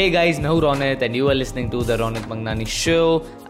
हे 0.00 0.08
guys 0.10 0.38
मैं 0.40 0.48
हूँ 0.50 0.60
Raunak 0.60 1.02
and 1.02 1.16
you 1.16 1.28
are 1.28 1.34
listening 1.34 1.70
to 1.70 1.80
the 1.84 1.90
Raunak 2.00 2.26
Mangnani 2.28 2.64
show 2.64 3.00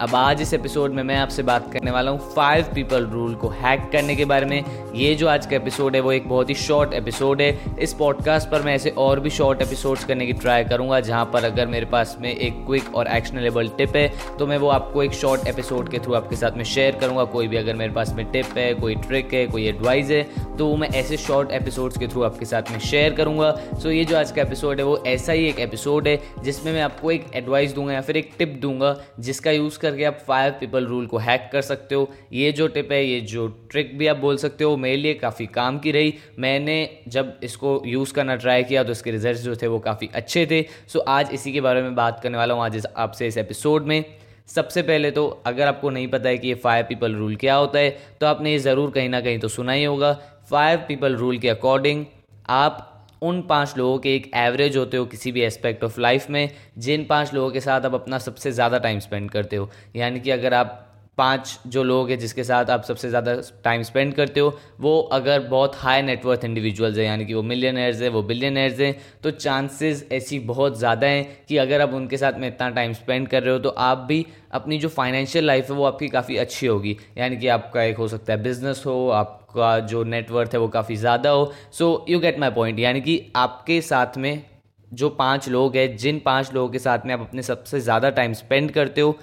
अब 0.01 0.15
आज 0.15 0.41
इस 0.41 0.53
एपिसोड 0.53 0.93
में 0.93 1.01
मैं 1.03 1.15
आपसे 1.17 1.43
बात 1.43 1.71
करने 1.73 1.91
वाला 1.91 2.11
हूँ 2.11 2.19
फाइव 2.33 2.65
पीपल 2.75 3.05
रूल 3.07 3.35
को 3.35 3.49
हैक 3.57 3.87
करने 3.91 4.15
के 4.15 4.25
बारे 4.25 4.45
में। 4.45 4.91
ये 4.95 5.13
जो 5.15 5.27
आज 5.27 5.45
का 5.45 5.55
एपिसोड 5.55 5.95
है, 5.95 6.01
वो 6.01 6.11
एक 6.11 6.27
बहुत 6.29 6.49
ही 6.49 6.55
शॉर्ट 6.55 6.93
एपिसोड 6.93 7.41
है। 7.41 7.77
इस 7.79 7.93
पॉडकास्ट 7.93 8.49
पर 8.49 8.61
मैं 8.61 8.73
ऐसे 8.75 8.89
और 8.97 9.19
भी 9.19 9.29
शॉर्ट 9.29 9.61
एपिसोड्स 9.61 10.03
करने 10.05 10.25
की 10.25 10.33
ट्राई 10.33 10.63
करूँगा, 10.63 10.99
जहाँ 10.99 11.23
पर 11.33 11.43
अगर 11.43 11.67
मेरे 11.67 11.85
पास 11.85 12.15
में 12.21 12.29
एक 12.29 12.53
क्विक 12.65 12.95
और 12.95 13.07
एक्शनेबल 13.07 13.67
टिप 13.77 13.95
है 13.95 14.07
तो 14.39 14.47
मैं 14.47 14.57
वो 14.57 14.69
आपको 14.69 15.03
एक 15.03 15.13
शॉर्ट 15.13 15.47
एपिसोड 15.47 15.89
के 15.89 15.99
थ्रू 15.99 16.13
आपके 16.13 16.35
साथ 16.35 16.57
में 16.57 16.63
शेयर 16.65 16.95
करूँगा। 16.95 17.23
कोई 17.35 17.47
भी 17.47 17.57
अगर 17.57 17.75
मेरे 17.75 17.93
पास 17.93 18.13
में 18.17 18.25
टिप 18.31 18.57
है, 18.57 18.73
कोई 18.73 18.95
ट्रिक 19.07 19.33
है, 19.33 19.45
कोई 19.47 19.67
एडवाइस 19.67 20.09
है 20.09 20.23
तो 20.57 20.67
वो 20.67 20.75
मैं 20.77 20.89
ऐसे 20.95 21.17
शॉर्ट 21.17 21.51
एपिसोड्स 21.51 21.97
के 21.97 22.07
थ्रू 22.07 22.23
आपके 22.23 22.45
साथ 22.45 22.71
में 22.71 22.79
शेयर 22.81 23.13
करूँगा। 23.13 23.55
सो 23.73 23.91
ये 23.91 24.03
जो 24.05 24.17
आज 24.17 24.31
का 24.31 24.41
एपिसोड 24.41 24.79
है, 24.79 24.85
वो 24.85 25.01
ऐसा 25.07 25.31
ही 25.31 25.47
एक 25.47 25.59
एपिसोड 25.59 26.07
है 26.07 26.19
जिसमें 26.43 26.71
मैं 26.73 26.81
आपको 26.81 27.11
एक 27.11 27.25
एडवाइस 27.35 27.73
दूँगा 27.73 27.93
या 27.93 28.01
फिर 28.01 28.17
एक 28.17 28.31
टिप 28.37 28.57
दूँगा, 28.61 28.95
जिसका 29.19 29.51
यूज़ 29.51 29.77
करके 29.79 30.03
आप 30.03 30.17
फाइव 30.27 30.53
पीपल 30.59 30.85
रूल 30.85 31.05
को 31.07 31.17
हैक 31.19 31.49
कर 31.51 31.61
सकते 31.61 31.95
हो। 31.95 32.09
ये 32.33 32.51
जो 32.51 32.67
टिप 32.67 32.91
है, 32.91 33.03
ये 33.05 33.19
जो 33.21 33.47
ट्रिक 33.71 33.97
भी 33.97 34.07
आप 34.07 34.17
बोल 34.17 34.37
सकते 34.37 34.63
हो, 34.63 34.77
मेरे 34.77 34.97
लिए 34.97 35.13
काफ़ी 35.15 35.45
काम 35.49 35.79
की 35.79 35.91
रही। 35.91 36.13
मैंने 36.39 37.03
जब 37.07 37.39
इसको 37.43 37.81
यूज़ 37.87 38.13
करना 38.13 38.35
ट्राई 38.37 38.63
किया 38.63 38.83
तो 38.83 38.91
इसके 38.91 39.11
रिज़ल्ट 39.11 39.39
जो 39.39 39.55
थे, 39.55 39.67
वो 39.67 39.79
काफ़ी 39.81 40.09
अच्छे 40.13 40.45
थे। 40.51 40.65
सो 40.87 40.99
आज 40.99 41.29
इसी 41.33 41.53
के 41.53 41.61
बारे 41.61 41.81
में 41.81 41.95
बात 41.95 42.19
करने 42.23 42.37
वाला 42.37 42.53
हूँ, 42.53 42.63
आज 42.63 42.85
आपसे 42.87 43.27
इस 43.27 43.37
एपिसोड 43.37 43.85
में। 43.85 44.03
सबसे 44.47 44.81
पहले 44.81 45.09
तो 45.11 45.27
अगर 45.45 45.67
आपको 45.67 45.89
नहीं 45.89 46.07
पता 46.07 46.29
है 46.29 46.37
कि 46.37 46.47
ये 46.47 46.53
फाइव 46.55 46.85
पीपल 46.85 47.13
रूल 47.15 47.35
क्या 47.35 47.55
होता 47.55 47.79
है 47.79 47.89
तो 48.19 48.25
आपने 48.25 48.51
ये 48.51 48.59
ज़रूर 48.59 48.89
कहीं 48.91 49.09
ना 49.09 49.21
कहीं 49.21 49.39
तो 49.39 49.47
सुना 49.47 49.71
ही 49.71 49.83
होगा। 49.83 50.13
फाइव 50.49 50.79
पीपल 50.87 51.15
रूल 51.15 51.37
के 51.37 51.49
अकॉर्डिंग 51.49 52.05
आप 52.49 52.87
उन 53.21 53.41
पाँच 53.41 53.73
लोगों 53.77 53.97
के 53.99 54.15
एक 54.15 54.31
एवरेज 54.35 54.77
होते 54.77 54.97
हो 54.97 55.05
किसी 55.05 55.31
भी 55.31 55.41
एस्पेक्ट 55.41 55.83
ऑफ़ 55.83 55.99
लाइफ 55.99 56.29
में, 56.29 56.49
जिन 56.77 57.05
पाँच 57.05 57.33
लोगों 57.33 57.51
के 57.51 57.59
साथ 57.61 57.81
आप 57.81 57.93
अपना 57.93 58.17
सबसे 58.17 58.51
ज़्यादा 58.51 58.77
टाइम 58.77 58.99
स्पेंड 58.99 59.29
करते 59.31 59.55
हो। 59.55 59.69
यानी 59.95 60.19
कि 60.19 60.31
अगर 60.31 60.53
आप 60.53 60.87
पाँच 61.21 61.59
जो 61.67 61.83
लोग 61.83 62.09
हैं 62.09 62.17
जिसके 62.19 62.43
साथ 62.43 62.69
आप 62.69 62.83
सबसे 62.83 63.09
ज़्यादा 63.09 63.35
टाइम 63.63 63.83
स्पेंड 63.83 64.13
करते 64.13 64.39
हो, 64.39 64.57
वो 64.79 64.99
अगर 65.13 65.39
बहुत 65.47 65.75
हाई 65.77 66.01
नेटवर्थ 66.01 66.45
इंडिविजुअल्स 66.45 66.97
हैं, 66.97 67.05
यानी 67.05 67.25
कि 67.25 67.33
वो 67.33 67.41
मिलियनर्स 67.43 68.01
हैं, 68.01 68.09
वो 68.09 68.21
बिलियनर्स 68.23 68.79
हैं 68.79 68.95
तो 69.23 69.31
चांसेस 69.31 70.07
ऐसी 70.11 70.39
बहुत 70.41 70.77
ज़्यादा 70.79 71.07
हैं 71.07 71.45
कि 71.49 71.57
अगर 71.59 71.81
आप 71.81 71.93
उनके 71.93 72.17
साथ 72.17 72.39
में 72.39 72.47
इतना 72.47 72.69
टाइम 72.71 72.93
स्पेंड 72.93 73.27
कर 73.27 73.43
रहे 73.43 73.53
हो 73.53 73.59
तो 73.59 73.69
आप 73.69 73.97
भी 74.07 74.25
अपनी 74.53 74.77
जो 74.77 74.89
फाइनेंशियल 74.89 75.45
लाइफ 75.45 75.69
है, 75.69 75.75
वो 75.75 75.85
आपकी 75.85 76.07
काफ़ी 76.09 76.37
अच्छी 76.37 76.67
होगी। 76.67 76.97
यानी 77.17 77.37
कि 77.37 77.47
आपका 77.49 77.83
एक 77.83 77.97
हो 77.97 78.07
सकता 78.07 78.33
है 78.33 78.41
बिज़नेस 78.43 78.83
हो, 78.85 79.09
आपका 79.09 79.79
जो 79.81 80.03
नेटवर्थ 80.05 80.53
है, 80.53 80.59
वो 80.59 80.67
काफ़ी 80.69 80.95
ज़्यादा 80.97 81.29
हो। 81.29 81.51
So 81.71 82.05
you 82.09 82.19
get 82.19 82.39
my 82.39 82.49
point 82.51 82.79
यानी 82.79 83.01
कि 83.01 83.21
आपके 83.35 83.81
साथ 83.83 84.17
में 84.17 84.43
जो 84.91 85.09
पाँच 85.11 85.47
लोग 85.49 85.75
हैं, 85.75 85.95
जिन 85.97 86.19
पाँच 86.19 86.53
लोगों 86.53 86.69
के 86.69 86.79
साथ 86.79 87.05
में 87.05 87.13
आप 87.13 87.21
अपने 87.21 87.41
सबसे 87.43 87.79
ज़्यादा 87.81 88.09
टाइम 88.11 88.33
स्पेंड 88.35 88.71
करते 88.71 89.01
हो 89.01 89.17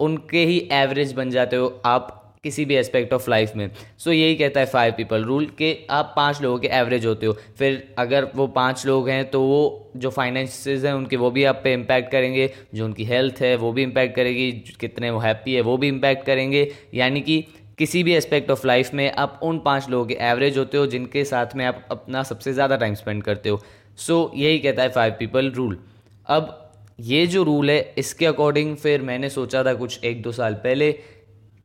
उनके 0.00 0.44
ही 0.44 0.58
एवरेज 0.72 1.12
बन 1.12 1.30
जाते 1.30 1.56
हो 1.56 1.80
आप 1.86 2.20
किसी 2.44 2.64
भी 2.64 2.74
एस्पेक्ट 2.74 3.12
ऑफ़ 3.12 3.28
लाइफ 3.30 3.52
में। 3.56 3.70
सो 3.70 4.10
so, 4.10 4.16
यही 4.16 4.34
कहता 4.36 4.60
है 4.60 4.66
फाइव 4.66 4.94
पीपल 4.96 5.22
रूल 5.24 5.46
कि 5.58 5.86
आप 5.90 6.12
पाँच 6.16 6.40
लोगों 6.42 6.58
के 6.58 6.68
एवरेज 6.68 7.06
होते 7.06 7.26
हो। 7.26 7.32
फिर 7.58 7.94
अगर 7.98 8.24
वो 8.34 8.46
पाँच 8.46 8.84
लोग 8.86 9.08
हैं 9.08 9.24
तो 9.30 9.40
वो 9.42 9.90
जो 9.96 10.10
फाइनेंसेस 10.10 10.84
हैं 10.84 10.92
उनके 10.92 11.16
वो 11.16 11.30
भी 11.30 11.44
आप 11.44 11.60
पे 11.64 11.72
इम्पैक्ट 11.72 12.10
करेंगे। 12.12 12.50
जो 12.74 12.84
उनकी 12.84 13.04
हेल्थ 13.04 13.40
है 13.40 13.54
वो 13.56 13.72
भी 13.72 13.82
इम्पैक्ट 13.82 14.16
करेगी। 14.16 14.50
कितने 14.80 15.10
वो 15.10 15.18
हैप्पी 15.18 15.54
है 15.54 15.60
वो 15.60 15.76
भी 15.76 15.88
इम्पैक्ट 15.88 16.26
करेंगे। 16.26 16.70
यानी 16.94 17.20
कि 17.20 17.40
किसी 17.78 18.02
भी 18.02 18.14
एस्पेक्ट 18.14 18.50
ऑफ़ 18.50 18.66
लाइफ 18.66 18.92
में 18.94 19.10
आप 19.12 19.40
उन 19.42 19.58
पाँच 19.58 19.88
लोगों 19.90 20.06
के 20.06 20.14
एवरेज 20.22 20.58
होते 20.58 20.76
हो 20.76 20.86
जिनके 20.86 21.24
साथ 21.24 21.54
में 21.56 21.64
आप 21.64 21.84
अपना 21.90 22.22
सबसे 22.22 22.52
ज़्यादा 22.52 22.76
टाइम 22.76 22.94
स्पेंड 22.94 23.22
करते 23.22 23.48
हो। 23.48 23.60
सो 23.98 24.22
so, 24.24 24.38
यही 24.38 24.58
कहता 24.58 24.82
है 24.82 24.88
फाइव 24.88 25.16
पीपल 25.18 25.50
रूल 25.50 25.78
अब 26.26 26.60
ये 26.98 27.26
जो 27.26 27.42
रूल 27.42 27.70
है, 27.70 27.94
इसके 27.98 28.26
अकॉर्डिंग 28.26 28.76
फिर 28.76 29.02
मैंने 29.02 29.28
सोचा 29.30 29.62
था 29.64 29.74
कुछ 29.74 30.04
एक 30.04 30.22
दो 30.22 30.32
साल 30.32 30.54
पहले 30.54 30.90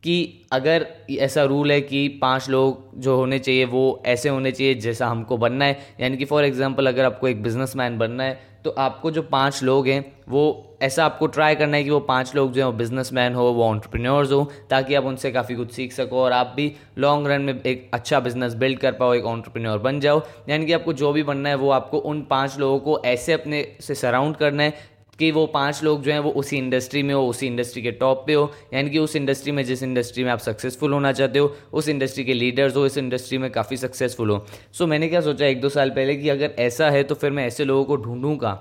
कि 0.04 0.48
अगर 0.52 0.86
ऐसा 1.12 1.44
रूल 1.44 1.72
है 1.72 1.80
कि 1.82 2.08
पाँच 2.22 2.50
लोग 2.50 3.00
जो 3.00 3.16
होने 3.16 3.40
चाहिए, 3.40 3.66
वो 3.66 4.02
ऐसे 4.06 4.30
होने 4.30 4.52
चाहिए 4.52 4.74
जैसा 4.76 5.08
हमको 5.08 5.38
बनना 5.38 5.66
है। 5.66 5.80
यानी 6.00 6.18
कि 6.18 6.26
फॉर 6.26 6.46
एग्जांपल 6.46 6.88
अगर 6.88 7.06
आपको 7.06 7.28
एक 7.28 7.42
बिजनेसमैन 7.44 7.98
बनना 7.98 8.24
है 8.24 8.48
तो 8.66 8.70
आपको 8.70 9.10
जो 9.12 9.22
पाँच 9.22 9.62
लोग 9.64 9.88
हैं, 9.88 10.06
वो 10.30 10.78
ऐसा 10.82 11.06
आपको 11.06 11.28
ट्राई 11.28 11.56
करना 11.56 11.78
है 11.78 11.84
कि 11.84 11.90
वो 11.90 12.00
पाँच 12.00 12.34
लोग 12.36 12.52
जो 12.54 12.62
हैं, 12.62 12.66
वो 12.66 12.78
बिजनेसमैन 12.78 13.34
हो, 13.34 13.44
वो 13.44 13.64
ऑन्टरप्रेन्योर्स 13.64 14.32
हो, 14.32 14.44
ताकि 14.70 14.96
आप 14.96 15.06
उनसे 15.06 15.32
काफ़ी 15.32 15.56
कुछ 15.56 15.72
सीख 15.72 15.94
सको 15.94 16.24
और 16.24 16.32
आप 16.32 16.54
भी 16.56 16.72
लॉन्ग 16.98 17.28
रन 17.28 17.42
में 17.42 17.62
एक 17.62 17.90
अच्छा 17.94 18.20
बिज़नेस 18.20 18.54
बिल्ड 18.54 18.80
कर 18.80 18.92
पाओ, 18.92 19.14
एक 19.14 19.26
ऑन्टरप्रेन्योर 19.26 19.78
बन 19.80 20.00
जाओ। 20.00 20.22
यानी 20.50 20.66
कि 20.66 20.74
आपको 20.74 20.94
जो 20.94 21.12
भी 21.14 21.24
बनना 21.24 21.50
है, 21.50 21.56
वो 21.56 21.70
आपको 21.72 21.98
उन 22.00 22.22
पाँच 22.30 22.58
लोगों 22.60 22.80
को 22.80 23.02
ऐसे 23.06 23.34
अपने 23.34 23.66
से 23.82 23.96
सराउंड 23.96 24.36
करना 24.36 24.64
है 24.64 24.74
कि 25.20 25.32
वो 25.32 25.46
पाँच 25.48 25.84
लोग 25.84 26.02
जो 26.04 26.12
हैं 26.12 26.20
वो 26.20 26.32
उसी 26.32 26.58
इंडस्ट्री 26.58 27.04
में 27.04 27.14
हो, 27.14 27.26
उसी 27.28 27.48
इंडस्ट्री 27.48 27.82
के 27.82 27.92
टॉप 27.94 28.24
पे 28.28 28.34
हो। 28.34 28.52
यानी 28.74 28.90
कि 28.90 29.00
उस 29.00 29.16
इंडस्ट्री 29.16 29.52
में, 29.52 29.64
जिस 29.64 29.84
इंडस्ट्री 29.84 30.24
में 30.24 30.32
आप 30.32 30.40
सक्सेसफुल 30.40 30.94
होना 30.94 31.12
चाहते 31.12 31.40
हो, 31.40 31.56
उस 31.74 31.90
इंडस्ट्री 31.90 32.24
के 32.24 32.34
लीडर्स 32.34 32.76
हो, 32.76 32.86
इस 32.86 32.98
इंडस्ट्री 32.98 33.38
में 33.38 33.50
काफ़ी 33.52 33.78
सक्सेसफुल 33.78 34.30
हो। 34.30 34.46
सो 34.72 34.88
मैंने 34.88 35.08
क्या 35.10 35.22
सोचा 35.22 35.46
एक 35.46 35.62
दो 35.62 35.70
साल 35.70 35.90
पहले 35.90 36.16
कि 36.16 36.30
अगर 36.30 36.56
ऐसा 36.60 36.90
है 36.90 37.04
तो 37.04 37.16
फिर 37.16 37.32
मैं 37.32 37.46
ऐसे 37.48 37.66
लोगों 37.66 37.84
को 37.86 37.96
ढूंढूँगा 37.98 38.58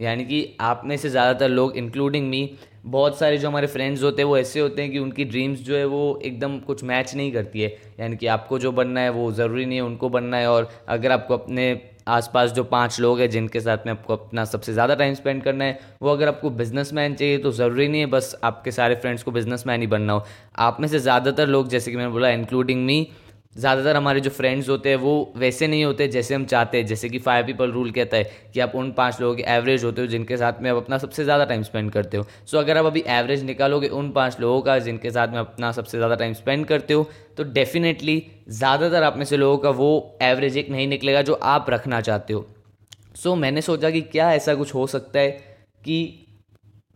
यानी 0.00 0.24
कि 0.24 0.56
आप 0.60 0.82
में 0.84 0.96
से 0.96 1.08
ज़्यादातर 1.10 1.48
लोग 1.48 1.76
इंक्लूडिंग 1.76 2.28
मी 2.28 2.50
बहुत 2.86 3.18
सारे 3.18 3.38
जो 3.38 3.48
हमारे 3.48 3.66
फ्रेंड्स 3.66 4.02
होते 4.02 4.22
हैं, 4.22 4.28
वो 4.28 4.36
ऐसे 4.38 4.60
होते 4.60 4.82
हैं 4.82 4.90
कि 4.90 4.98
उनकी 4.98 5.24
ड्रीम्स 5.24 5.60
जो 5.60 5.76
है 5.76 5.84
वो 5.84 6.18
एकदम 6.24 6.58
कुछ 6.58 6.84
मैच 6.84 7.14
नहीं 7.14 7.32
करती 7.32 7.60
है। 7.60 7.68
यानी 8.00 8.16
कि 8.16 8.26
आपको 8.26 8.58
जो 8.58 8.72
बनना 8.72 9.00
है, 9.00 9.10
वो 9.10 9.30
ज़रूरी 9.32 9.64
नहीं 9.66 9.78
है 9.78 9.84
उनको 9.84 10.08
बनना 10.08 10.36
है। 10.36 10.50
और 10.50 10.68
अगर 10.88 11.12
आपको 11.12 11.34
अपने 11.34 11.72
आसपास 12.08 12.52
जो 12.52 12.64
पाँच 12.64 12.98
लोग 13.00 13.20
हैं 13.20 13.28
जिनके 13.30 13.60
साथ 13.60 13.86
में 13.86 13.92
आपको 13.92 14.16
अपना 14.16 14.44
सबसे 14.46 14.72
ज़्यादा 14.72 14.94
टाइम 14.94 15.14
स्पेंड 15.14 15.42
करना 15.42 15.64
है, 15.64 15.78
वो 16.02 16.10
अगर 16.10 16.28
आपको 16.28 16.50
बिजनेसमैन 16.52 17.14
चाहिए 17.14 17.38
तो 17.38 17.52
ज़रूरी 17.52 17.88
नहीं 17.88 18.00
है, 18.00 18.06
बस 18.08 18.34
आपके 18.44 18.70
सारे 18.72 18.94
फ्रेंड्स 18.94 19.22
को 19.22 19.30
बिजनेसमैन 19.30 19.80
ही 19.80 19.86
बनना 19.86 20.12
हो। 20.12 20.24
आप 20.58 20.80
में 20.80 20.88
से 20.88 20.98
ज़्यादातर 20.98 21.46
लोग, 21.48 21.68
जैसे 21.68 21.90
कि 21.90 21.96
मैंने 21.96 22.10
बोला 22.10 22.28
इंक्लूडिंग 22.30 22.84
मी 22.86 23.06
ज़्यादातर 23.56 23.96
हमारे 23.96 24.20
जो 24.20 24.30
फ्रेंड्स 24.30 24.68
होते 24.68 24.88
हैं 24.88 24.96
वो 24.96 25.32
वैसे 25.36 25.66
नहीं 25.66 25.84
होते 25.84 26.06
जैसे 26.08 26.34
हम 26.34 26.44
चाहते 26.44 26.78
हैं। 26.78 26.86
जैसे 26.86 27.08
कि 27.08 27.18
फाइव 27.18 27.46
पीपल 27.46 27.70
रूल 27.72 27.90
कहता 27.90 28.16
है 28.16 28.50
कि 28.54 28.60
आप 28.60 28.74
उन 28.74 28.90
पाँच 28.92 29.20
लोगों 29.20 29.34
के 29.36 29.42
एवरेज 29.48 29.84
होते 29.84 30.00
हो 30.00 30.06
जिनके 30.06 30.36
साथ 30.36 30.60
में 30.62 30.70
आप 30.70 30.76
अपना 30.76 30.98
सबसे 30.98 31.24
ज़्यादा 31.24 31.44
टाइम 31.44 31.62
स्पेंड 31.62 31.90
करते 31.92 32.16
हो। 32.16 32.22
सो 32.22 32.56
so, 32.56 32.62
अगर 32.62 32.76
आप 32.76 32.84
अभी 32.86 33.02
एवरेज 33.08 33.42
निकालोगे 33.44 33.88
उन 33.90 34.10
पाँच 34.12 34.38
लोगों 34.40 34.60
का 34.62 34.78
जिनके 34.80 35.10
साथ 35.10 35.28
में 35.28 35.38
अपना 35.38 35.72
सबसे 35.72 35.98
ज़्यादा 35.98 36.14
टाइम 36.14 36.32
स्पेंड 36.34 36.66
करते 36.66 36.94
हो 36.94 37.08
तो 37.36 37.44
डेफिनेटली 37.52 38.22
ज़्यादातर 38.50 39.02
आप 39.02 39.16
में 39.16 39.24
से 39.24 39.36
लोगों 39.36 39.58
का 39.58 39.70
वो 39.72 39.90
एवरेज 40.22 40.56
एक 40.56 40.70
नहीं 40.70 40.86
निकलेगा 40.88 41.22
जो 41.22 41.34
आप 41.34 41.70
रखना 41.70 42.00
चाहते 42.00 42.32
हो। 42.32 42.46
सो 43.14 43.30
so, 43.30 43.36
मैंने 43.36 43.62
सोचा 43.62 43.90
कि 43.90 44.00
क्या 44.02 44.32
ऐसा 44.32 44.54
कुछ 44.54 44.74
हो 44.74 44.86
सकता 44.86 45.18
है 45.20 45.30
कि 45.84 46.24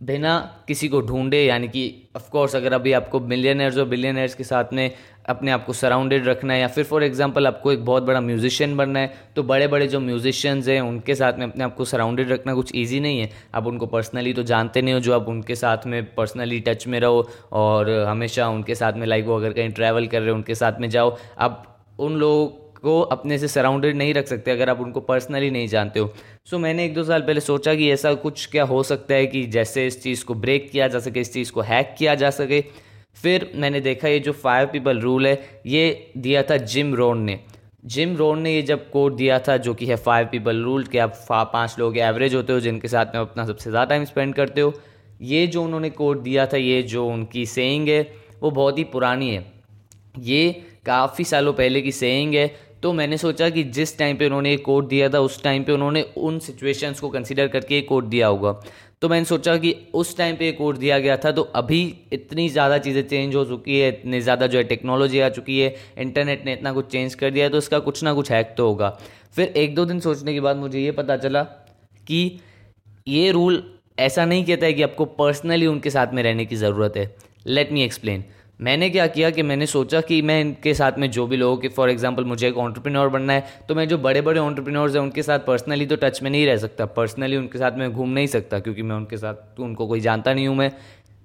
बिना 0.02 0.38
किसी 0.68 0.88
को 0.88 1.00
ढूंढे 1.00 1.42
यानी 1.44 1.68
कि 1.68 1.82
ऑफ़ 2.16 2.28
कोर्स 2.30 2.54
अगर 2.56 2.72
अभी 2.72 2.92
आपको 2.92 3.18
मिलियनर्स 3.22 3.76
और 3.78 3.84
बिलियनर्स 3.84 4.34
के 4.34 4.44
साथ 4.44 4.72
में 4.72 4.90
अपने 5.28 5.50
आप 5.50 5.64
को 5.66 5.72
सराउंडेड 5.72 6.26
रखना 6.26 6.54
है 6.54 6.60
या 6.60 6.68
फिर 6.68 6.84
फॉर 6.84 7.04
एग्जांपल 7.04 7.46
आपको 7.46 7.72
एक 7.72 7.84
बहुत 7.84 8.02
बड़ा 8.02 8.20
म्यूजिशियन 8.20 8.76
बनना 8.76 8.98
है 8.98 9.12
तो 9.36 9.42
बड़े 9.42 9.66
बड़े 9.68 9.86
जो 9.86 10.00
म्यूजिशियंस 10.00 10.68
हैं 10.68 10.80
उनके 10.80 11.14
साथ 11.14 11.38
में 11.38 11.46
अपने 11.46 11.64
आप 11.64 11.74
को 11.76 11.84
सराउंडेड 11.84 12.30
रखना 12.30 12.54
कुछ 12.54 12.72
ईजी 12.74 13.00
नहीं 13.00 13.20
है। 13.20 13.30
आप 13.54 13.66
उनको 13.66 13.86
पर्सनली 13.86 14.32
तो 14.32 14.42
जानते 14.42 14.82
नहीं 14.82 14.94
हो 14.94 15.00
जो 15.00 15.14
आप 15.14 15.28
उनके 15.28 15.54
साथ 15.54 15.86
में 15.86 16.14
पर्सनली 16.14 16.60
टच 16.60 16.86
में 16.86 16.98
रहो 17.00 17.28
और 17.52 17.90
हमेशा 17.90 18.48
उनके 18.48 18.74
साथ 18.74 18.92
में 18.92 19.06
लाइक 19.06 19.26
वो 19.26 19.36
अगर 19.36 19.52
कहीं 19.52 19.70
ट्रैवल 19.70 20.06
कर 20.06 20.20
रहे 20.20 20.30
हो 20.30 20.34
उनके 20.34 20.54
साथ 20.54 20.80
में 20.80 20.88
जाओ। 20.90 21.16
आप 21.38 21.64
उन 21.98 22.16
लोगों 22.16 22.46
को 22.82 23.00
अपने 23.00 23.38
से 23.38 23.48
सराउंडेड 23.48 23.96
नहीं 23.96 24.14
रख 24.14 24.26
सकते 24.26 24.50
अगर 24.50 24.70
आप 24.70 24.80
उनको 24.80 25.00
पर्सनली 25.00 25.50
नहीं 25.50 25.66
जानते 25.68 26.00
हो। 26.00 26.06
सो 26.44 26.56
so, 26.56 26.62
मैंने 26.62 26.84
एक 26.84 26.94
दो 26.94 27.04
साल 27.04 27.20
पहले 27.20 27.40
सोचा 27.40 27.74
कि 27.74 27.90
ऐसा 27.90 28.12
कुछ 28.14 28.46
क्या 28.46 28.64
हो 28.64 28.82
सकता 28.82 29.14
है 29.14 29.26
कि 29.26 29.44
जैसे 29.46 29.86
इस 29.86 30.02
चीज़ 30.02 30.24
को 30.24 30.34
ब्रेक 30.34 30.70
किया 30.70 30.88
जा 30.88 30.98
सके 30.98 31.20
इस 31.20 31.32
चीज़ 31.32 31.52
को 31.52 31.60
हैक 31.60 31.94
किया 31.98 32.14
जा 32.14 32.30
सके। 32.30 32.64
फिर 33.16 33.50
मैंने 33.54 33.80
देखा 33.80 34.08
ये 34.08 34.18
जो 34.20 34.32
फाइव 34.34 34.68
पीपल 34.68 35.00
रूल 35.00 35.26
है, 35.26 35.60
ये 35.66 36.12
दिया 36.18 36.42
था 36.42 36.56
जिम 36.56 36.94
रोन 36.94 37.22
ने। 37.22 37.38
जिम 37.86 38.16
रोन 38.16 38.40
ने 38.40 38.54
ये 38.54 38.62
जब 38.62 38.88
कोड 38.90 39.16
दिया 39.16 39.38
था, 39.38 39.56
जो 39.58 39.74
कि 39.74 39.86
है 39.86 39.96
फाइव 39.98 40.26
पीपल 40.26 40.62
रूल 40.62 40.84
कि 40.84 40.98
आप 40.98 41.14
पाँच 41.30 41.76
लोग 41.78 41.98
एवरेज 42.00 42.34
होते 42.34 42.52
हो, 42.52 42.60
जिनके 42.60 42.88
साथ 42.88 43.14
में 43.14 43.20
अपना 43.20 43.44
सबसे 43.46 43.70
ज़्यादा 43.70 43.84
टाइम 43.86 44.04
स्पेंड 44.04 44.34
करते 44.34 44.60
हो, 44.60 44.72
ये 45.22 45.46
जो 45.46 45.62
उन्होंने 45.64 45.90
कोड 45.92 46.22
दिया 46.22 46.46
था, 46.46 46.56
ये 46.56 46.82
जो 46.84 47.06
उनकी 47.06 47.46
सेइंग 47.48 47.88
है, 47.88 48.02
वो 48.42 48.50
बहुत 48.50 48.78
ही 48.78 48.84
पुरानी 48.86 49.30
है। 49.30 49.44
ये 50.20 50.50
काफ़ी 50.86 51.24
सालों 51.24 51.52
पहले 51.54 51.80
की 51.82 51.92
सेइंग 51.92 52.34
है 52.34 52.50
तो 52.82 52.92
मैंने 52.92 53.16
सोचा 53.18 53.48
कि 53.50 53.62
जिस 53.64 53.96
टाइम 53.98 54.16
पे 54.16 54.26
उन्होंने 54.26 54.50
ये 54.50 54.56
कोड 54.58 54.88
दिया 54.88 55.08
था, 55.08 55.18
उस 55.20 55.42
टाइम 55.42 55.64
पे 55.64 55.72
उन्होंने 55.72 56.02
उन 56.18 56.38
सिचुएशंस 56.40 57.00
को 57.00 57.08
कंसिडर 57.10 57.48
करके 57.48 57.74
ये 57.74 57.80
कोड 57.82 58.08
दिया 58.08 58.26
होगा। 58.26 58.52
तो 59.02 59.08
मैंने 59.08 59.24
सोचा 59.24 59.56
कि 59.56 59.74
उस 59.94 60.16
टाइम 60.16 60.36
पे 60.36 60.44
ये 60.44 60.52
कोर्स 60.52 60.78
दिया 60.78 60.98
गया 60.98 61.16
था 61.16 61.30
तो 61.32 61.42
अभी 61.54 61.80
इतनी 62.12 62.48
ज़्यादा 62.48 62.76
चीज़ें 62.78 63.02
चेंज 63.02 63.34
हो 63.34 63.44
चुकी 63.44 63.78
है, 63.78 63.88
इतनी 63.88 64.20
ज़्यादा 64.20 64.46
जो 64.46 64.58
है 64.58 64.64
टेक्नोलॉजी 64.64 65.20
आ 65.20 65.28
चुकी 65.30 65.58
है 65.60 65.74
इंटरनेट 65.98 66.44
ने 66.46 66.52
इतना 66.52 66.72
कुछ 66.72 66.90
चेंज 66.92 67.14
कर 67.14 67.30
दिया 67.30 67.44
है 67.44 67.50
तो 67.50 67.58
इसका 67.58 67.78
कुछ 67.80 68.02
ना 68.04 68.12
कुछ 68.14 68.30
हैक 68.32 68.54
तो 68.58 68.66
होगा। 68.66 68.90
फिर 69.34 69.48
एक 69.48 69.74
दो 69.74 69.84
दिन 69.84 70.00
सोचने 70.00 70.34
के 70.34 70.40
बाद 70.40 70.56
मुझे 70.56 70.80
ये 70.80 70.90
पता 70.92 71.16
चला 71.16 71.42
कि 72.06 72.40
ये 73.08 73.30
रूल 73.30 73.62
ऐसा 73.98 74.24
नहीं 74.24 74.44
कहता 74.44 74.66
है 74.66 74.72
कि 74.72 74.82
आपको 74.82 75.04
पर्सनली 75.16 75.66
उनके 75.66 75.90
साथ 75.90 76.12
में 76.14 76.22
रहने 76.22 76.44
की 76.46 76.56
ज़रूरत 76.56 76.96
है। 76.96 77.14
लेट 77.46 77.72
मी 77.72 77.82
एक्सप्लेन 77.84 78.24
मैंने 78.62 78.88
क्या 78.90 79.06
किया 79.06 79.30
कि 79.30 79.42
मैंने 79.42 79.66
सोचा 79.66 80.00
कि 80.00 80.20
मैं 80.22 80.40
इनके 80.40 80.72
साथ 80.74 80.98
में 80.98 81.10
जो 81.10 81.26
भी 81.26 81.36
लोगों 81.36 81.56
के 81.56 81.68
फॉर 81.68 81.90
एग्ज़ाम्पल 81.90 82.24
मुझे 82.24 82.46
एक 82.48 82.56
ऑन्टरप्रिनोर 82.58 83.08
बनना 83.08 83.32
है 83.32 83.44
तो 83.68 83.74
मैं 83.74 83.86
जो 83.88 83.98
बड़े 83.98 84.20
बड़े 84.20 84.40
ऑन्टरप्रिनोर्स 84.40 84.94
हैं, 84.94 85.02
उनके 85.02 85.22
साथ 85.22 85.38
पर्सनली 85.38 85.86
तो 85.86 85.96
टच 85.96 86.22
में 86.22 86.30
नहीं 86.30 86.46
रह 86.46 86.56
सकता। 86.56 86.86
पर्सनली 86.88 87.36
उनके 87.36 87.58
साथ 87.58 87.78
में 87.78 87.92
घूम 87.92 88.10
नहीं 88.10 88.26
सकता, 88.28 88.58
क्योंकि 88.58 88.82
मैं 88.82 88.96
उनके 88.96 89.16
साथ 89.16 89.34
तो 89.56 89.64
उनको 89.64 89.86
कोई 89.86 90.00
जानता 90.00 90.34
नहीं 90.34 90.46
हूँ 90.48 90.56
मैं। 90.56 90.70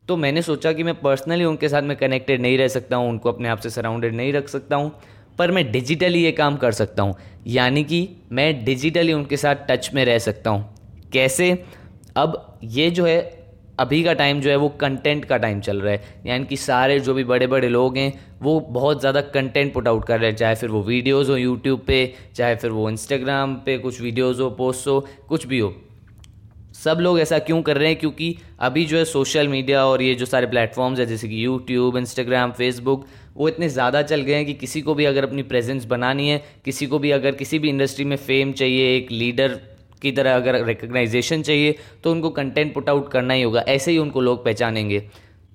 तो 0.07 0.17
मैंने 0.17 0.41
सोचा 0.41 0.73
कि 0.73 0.83
मैं 0.83 0.95
पर्सनली 0.95 1.45
उनके 1.45 1.69
साथ 1.69 1.81
में 1.81 1.95
कनेक्टेड 1.97 2.41
नहीं 2.41 2.57
रह 2.57 2.67
सकता 2.69 2.95
हूँ, 2.95 3.09
उनको 3.09 3.31
अपने 3.31 3.49
आप 3.49 3.59
से 3.59 3.69
सराउंडेड 3.69 4.15
नहीं 4.15 4.33
रख 4.33 4.47
सकता 4.47 4.75
हूँ, 4.75 4.91
पर 5.39 5.51
मैं 5.51 5.71
डिजिटली 5.71 6.23
ये 6.23 6.31
काम 6.33 6.57
कर 6.57 6.71
सकता 6.73 7.03
हूँ। 7.03 7.15
यानी 7.47 7.83
कि 7.83 8.07
मैं 8.31 8.63
डिजिटली 8.65 9.13
उनके 9.13 9.37
साथ 9.37 9.55
टच 9.69 9.89
में 9.93 10.03
रह 10.05 10.19
सकता 10.19 10.49
हूँ। 10.49 11.09
कैसे? 11.13 11.51
अब 12.17 12.59
ये 12.63 12.89
जो 12.91 13.05
है 13.05 13.36
अभी 13.79 14.03
का 14.03 14.13
टाइम 14.13 14.39
जो 14.41 14.49
है 14.49 14.55
वो 14.55 14.69
कंटेंट 14.81 15.25
का 15.25 15.37
टाइम 15.37 15.59
चल 15.61 15.81
रहा 15.81 15.93
है। 15.93 16.21
यानी 16.25 16.45
कि 16.45 16.57
सारे 16.57 16.99
जो 16.99 17.13
भी 17.13 17.23
बड़े 17.23 17.47
बड़े 17.47 17.69
लोग 17.69 17.97
हैं, 17.97 18.11
वो 18.41 18.59
बहुत 18.59 18.99
ज़्यादा 18.99 19.21
कंटेंट 19.23 19.73
पुट 19.73 19.87
आउट 19.87 20.05
कर 20.05 20.19
रहे 20.19 20.29
हैं, 20.29 20.37
चाहे 20.37 20.55
फिर 20.55 20.69
वो 20.69 20.81
वीडियोज़ 20.83 21.31
हो 21.31 21.37
यूट्यूब 21.37 21.83
पे, 21.87 22.13
चाहे 22.35 22.55
फिर 22.55 22.71
वो 22.71 22.89
इंस्टाग्राम 22.89 23.55
पे, 23.65 23.77
कुछ 23.77 24.01
वीडियोज़ 24.01 24.41
हो 24.41 24.49
पोस्ट 24.51 24.87
हो, 24.87 24.99
कुछ 25.27 25.47
भी 25.47 25.59
हो। 25.59 25.73
सब 26.75 26.97
लोग 27.01 27.19
ऐसा 27.19 27.37
क्यों 27.39 27.61
कर 27.61 27.77
रहे 27.77 27.87
हैं? 27.87 27.97
क्योंकि 27.99 28.35
अभी 28.59 28.85
जो 28.85 28.97
है 28.97 29.05
सोशल 29.05 29.47
मीडिया 29.47 29.85
और 29.85 30.01
ये 30.01 30.15
जो 30.15 30.25
सारे 30.25 30.47
प्लेटफॉर्म्स 30.47 30.99
है, 30.99 31.05
जैसे 31.05 31.27
कि 31.27 31.45
यूट्यूब 31.45 31.97
इंस्टाग्राम 31.97 32.51
फेसबुक 32.51 33.05
वो 33.37 33.47
इतने 33.47 33.69
ज़्यादा 33.69 34.01
चल 34.01 34.21
गए 34.21 34.33
हैं 34.33 34.45
कि 34.45 34.53
किसी 34.55 34.81
को 34.81 34.93
भी 34.95 35.05
अगर 35.05 35.23
अपनी 35.23 35.43
प्रेजेंस 35.43 35.85
बनानी 35.85 36.29
है, 36.29 36.41
किसी 36.65 36.85
को 36.87 36.99
भी 36.99 37.11
अगर 37.11 37.35
किसी 37.35 37.59
भी 37.59 37.69
इंडस्ट्री 37.69 38.05
में 38.05 38.15
फेम 38.17 38.51
चाहिए, 38.53 38.95
एक 38.95 39.11
लीडर 39.11 39.59
की 40.01 40.11
तरह 40.11 40.35
अगर 40.35 40.63
रिकग्नाइजेशन 40.65 41.41
चाहिए 41.41 41.75
तो 42.03 42.11
उनको 42.11 42.29
कंटेंट 42.31 42.73
पुट 42.73 42.89
आउट 42.89 43.11
करना 43.11 43.33
ही 43.33 43.41
होगा। 43.41 43.61
ऐसे 43.67 43.91
ही 43.91 43.97
उनको 43.97 44.21
लोग 44.21 44.43
पहचानेंगे। 44.45 44.99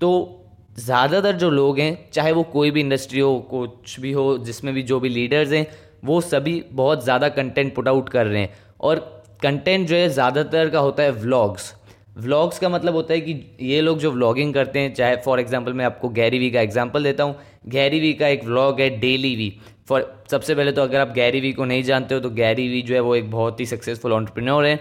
तो 0.01 0.39
ज़्यादातर 0.79 1.37
जो 1.37 1.51
लोग 1.51 1.79
हैं, 1.79 2.11
चाहे 2.13 2.33
वो 2.33 2.43
कोई 2.43 2.71
भी 2.71 2.81
इंडस्ट्री 2.81 3.21
हो, 3.21 3.39
कुछ 3.41 3.99
भी 4.01 4.13
हो, 4.13 4.37
जिसमें 4.39 4.73
भी 4.75 4.83
जो 4.83 5.01
भी 5.01 5.09
लीडर्स 5.09 5.53
हैं, 5.53 5.67
वो 6.05 6.21
सभी 6.21 6.63
बहुत 6.73 7.05
ज़्यादा 7.05 7.29
कंटेंट 7.31 7.75
पुट 7.75 7.89
आउट 7.89 8.09
कर 8.09 8.27
रहे 8.27 8.41
हैं। 8.41 8.55
और 8.81 8.99
कंटेंट 9.43 9.87
जो 9.89 9.97
है, 9.97 10.09
ज़्यादातर 10.09 10.69
का 10.71 10.79
होता 10.81 11.03
है 11.03 11.11
व्लॉग्स 11.13 11.73
व्लॉग्स 12.17 12.59
का 12.59 12.69
मतलब 12.69 12.95
होता 12.95 13.15
है 13.15 13.21
कि 13.21 13.35
ये 13.61 13.81
लोग 13.81 13.99
जो 13.99 14.11
व्लॉगिंग 14.13 14.53
करते 14.55 14.79
हैं, 14.79 14.93
चाहे 14.95 15.17
फॉर 15.17 15.41
एग्जांपल 15.41 15.73
मैं 15.73 15.85
आपको 15.85 16.09
गैरी 16.11 16.39
वी 16.39 16.51
का 16.51 16.61
एग्जांपल 16.61 17.05
देता 17.05 17.25
हूँ। 17.25 17.37
गैरी 17.69 18.01
वी 18.01 18.13
का 18.15 18.29
एक 18.29 18.45
व्लॉग 18.45 18.81
है 18.81 18.89
डेली 18.99 19.35
वी 19.37 19.53
फॉर 19.89 20.13
सबसे 20.31 20.55
पहले 20.55 20.73
तो 20.73 20.83
अगर 20.83 21.01
आप 21.01 21.13
गैरी 21.15 21.41
वी 21.41 21.53
को 21.53 21.65
नहीं 21.65 21.83
जानते 21.83 22.15
हो 22.15 22.21
तो 22.21 22.31
गैरी 22.33 22.69
वी 22.69 22.83
जो 22.83 22.95
है 22.95 23.01
वो 23.01 23.15
एक 23.17 23.31
बहुत 23.31 23.61
ही 23.61 23.67
सक्सेसफुल 23.67 24.13
ऑन्टरप्रिन्योर 24.13 24.67
है। 24.67 24.79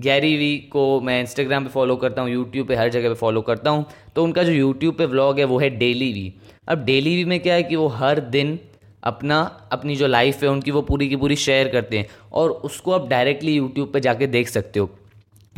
गैरी 0.00 0.36
वी 0.36 0.56
को 0.72 1.00
मैं 1.00 1.20
इंस्टाग्राम 1.20 1.64
पे 1.64 1.70
फॉलो 1.70 1.96
करता 1.96 2.22
हूँ 2.22 2.30
यूट्यूब 2.30 2.66
पे 2.68 2.74
हर 2.74 2.88
जगह 2.88 3.08
पे 3.08 3.14
फॉलो 3.16 3.40
करता 3.42 3.70
हूँ। 3.70 3.84
तो 4.16 4.24
उनका 4.24 4.42
जो 4.42 4.52
यूट्यूब 4.52 4.94
पे 4.94 5.06
व्लॉग 5.06 5.38
है, 5.38 5.44
वो 5.44 5.58
है 5.58 5.70
डेली 5.70 6.12
वी 6.12 6.32
अब 6.68 6.84
डेली 6.84 7.16
वी 7.16 7.24
में 7.24 7.38
क्या 7.40 7.54
है 7.54 7.62
कि 7.62 7.76
वो 7.76 7.86
हर 7.88 8.20
दिन 8.20 8.58
अपना, 9.02 9.40
अपनी 9.72 9.96
जो 9.96 10.06
लाइफ 10.06 10.42
है, 10.42 10.48
उनकी 10.48 10.70
वो 10.70 10.82
पूरी 10.82 11.08
की 11.08 11.16
पूरी 11.16 11.36
शेयर 11.36 11.68
करते 11.68 11.98
हैं। 11.98 12.06
और 12.32 12.50
उसको 12.50 12.92
आप 12.92 13.08
डायरेक्टली 13.08 13.54
यूट्यूब 13.54 13.92
पे 13.92 14.00
जाके 14.00 14.26
देख 14.26 14.48
सकते 14.48 14.80
हो। 14.80 14.90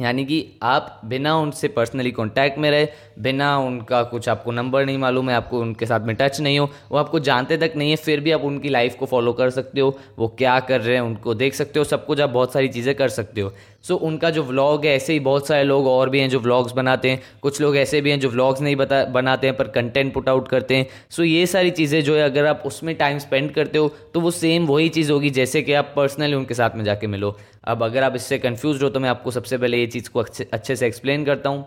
यानी 0.01 0.25
कि 0.25 0.45
आप 0.63 1.01
बिना 1.05 1.37
उनसे 1.37 1.69
पर्सनली 1.69 2.11
कांटेक्ट 2.11 2.59
में 2.59 2.71
रहे 2.71 2.87
बिना 3.19 3.57
उनका 3.59 4.03
कुछ 4.03 4.29
आपको 4.29 4.53
नंबर 4.53 4.85
नहीं 4.85 4.99
मालूम 4.99 5.31
है 5.31 5.37
आपको 5.37 5.61
उनके 5.61 5.87
साथ 5.87 6.01
में 6.01 6.15
टच 6.17 6.41
नहीं 6.41 6.59
हो 6.59 6.69
वो 6.91 6.99
आपको 6.99 7.21
जानते 7.21 7.57
तक 7.57 7.73
नहीं 7.77 7.91
है 7.91 7.97
फिर 7.97 8.21
भी 8.21 8.31
आप 8.31 8.45
उनकी 8.45 8.69
लाइफ 8.69 8.95
को 8.95 9.07
फॉलो 9.07 9.33
कर 9.33 9.51
सकते 9.51 9.81
हो 9.81 9.97
वो 10.19 10.29
क्या 10.39 10.59
कर 10.61 10.81
रहे 10.81 10.95
हैं 10.95 11.03
उनको 11.03 11.35
देख 11.35 11.55
सकते 11.55 11.79
हो 11.79 11.85
सब 11.85 12.07
कुछ 12.07 12.21
आप 12.21 12.31
बहुत 12.31 12.53
सारी 12.53 12.69
चीज़ें 12.69 12.95
कर 12.95 13.09
सकते 13.09 13.41
हो। 13.41 13.53
सो 13.83 13.95
so, 13.95 14.01
उनका 14.01 14.31
जो 14.31 14.43
व्लॉग 14.43 14.85
है 14.87 14.95
ऐसे 14.97 15.13
ही 15.13 15.21
बहुत 15.21 15.47
सारे 15.47 15.65
लोग 15.65 15.87
और 15.87 16.11
भी 16.11 16.21
हैं 16.21 16.29
जो 16.31 16.41
व्लॉग्स 16.41 16.73
बनाते 16.73 17.11
हैं 17.11 17.21
कुछ 17.43 17.61
लोग 17.61 17.77
ऐसे 17.77 18.01
भी 18.01 18.11
हैं 18.11 18.19
जो 18.21 18.29
व्लॉग्स 18.29 18.61
नहीं 18.61 18.77
बता 18.77 19.05
बनाते 19.11 19.47
हैं 19.47 19.57
पर 19.57 19.69
कंटेंट 19.69 20.13
पुट 20.15 20.29
आउट 20.29 20.49
करते 20.49 20.77
हैं। 20.77 20.87
सो 21.11 21.23
so, 21.23 21.29
ये 21.29 21.47
सारी 21.47 21.71
चीज़ें 21.71 22.03
जो 22.05 22.17
है 22.17 22.23
अगर 22.23 22.47
आप 22.47 22.63
उसमें 22.67 22.95
टाइम 22.97 23.19
स्पेंड 23.19 23.51
करते 23.55 23.79
हो 23.79 23.89
तो 24.15 24.21
वो 24.21 24.31
सेम 24.31 24.67
वही 24.67 24.89
चीज़ 24.89 25.13
होगी 25.13 25.31
जैसे 25.31 25.63
कि 25.63 25.73
आप 25.73 25.93
पर्सनली 25.97 26.35
उनके 26.35 26.55
साथ 26.55 26.77
में 26.77 26.85
जाके 26.85 27.07
मिलो। 27.07 27.37
अब 27.65 27.83
अगर 27.83 28.03
आप 28.03 28.15
इससे 28.17 28.39
कन्फ्यूज़ 28.39 28.83
हो 28.85 28.89
तो 28.91 29.01
मैं 29.01 29.09
आपको 29.09 29.31
सबसे 29.31 29.59
पहले 29.59 29.79
ये 29.79 29.87
चीज़ 29.87 30.11
को 30.11 30.21
अच्छे 30.21 30.49
अच्छे 30.53 30.77
से 30.77 30.87
एक्सप्लेन 30.87 31.25
करता 31.25 31.51
हूँ। 31.51 31.65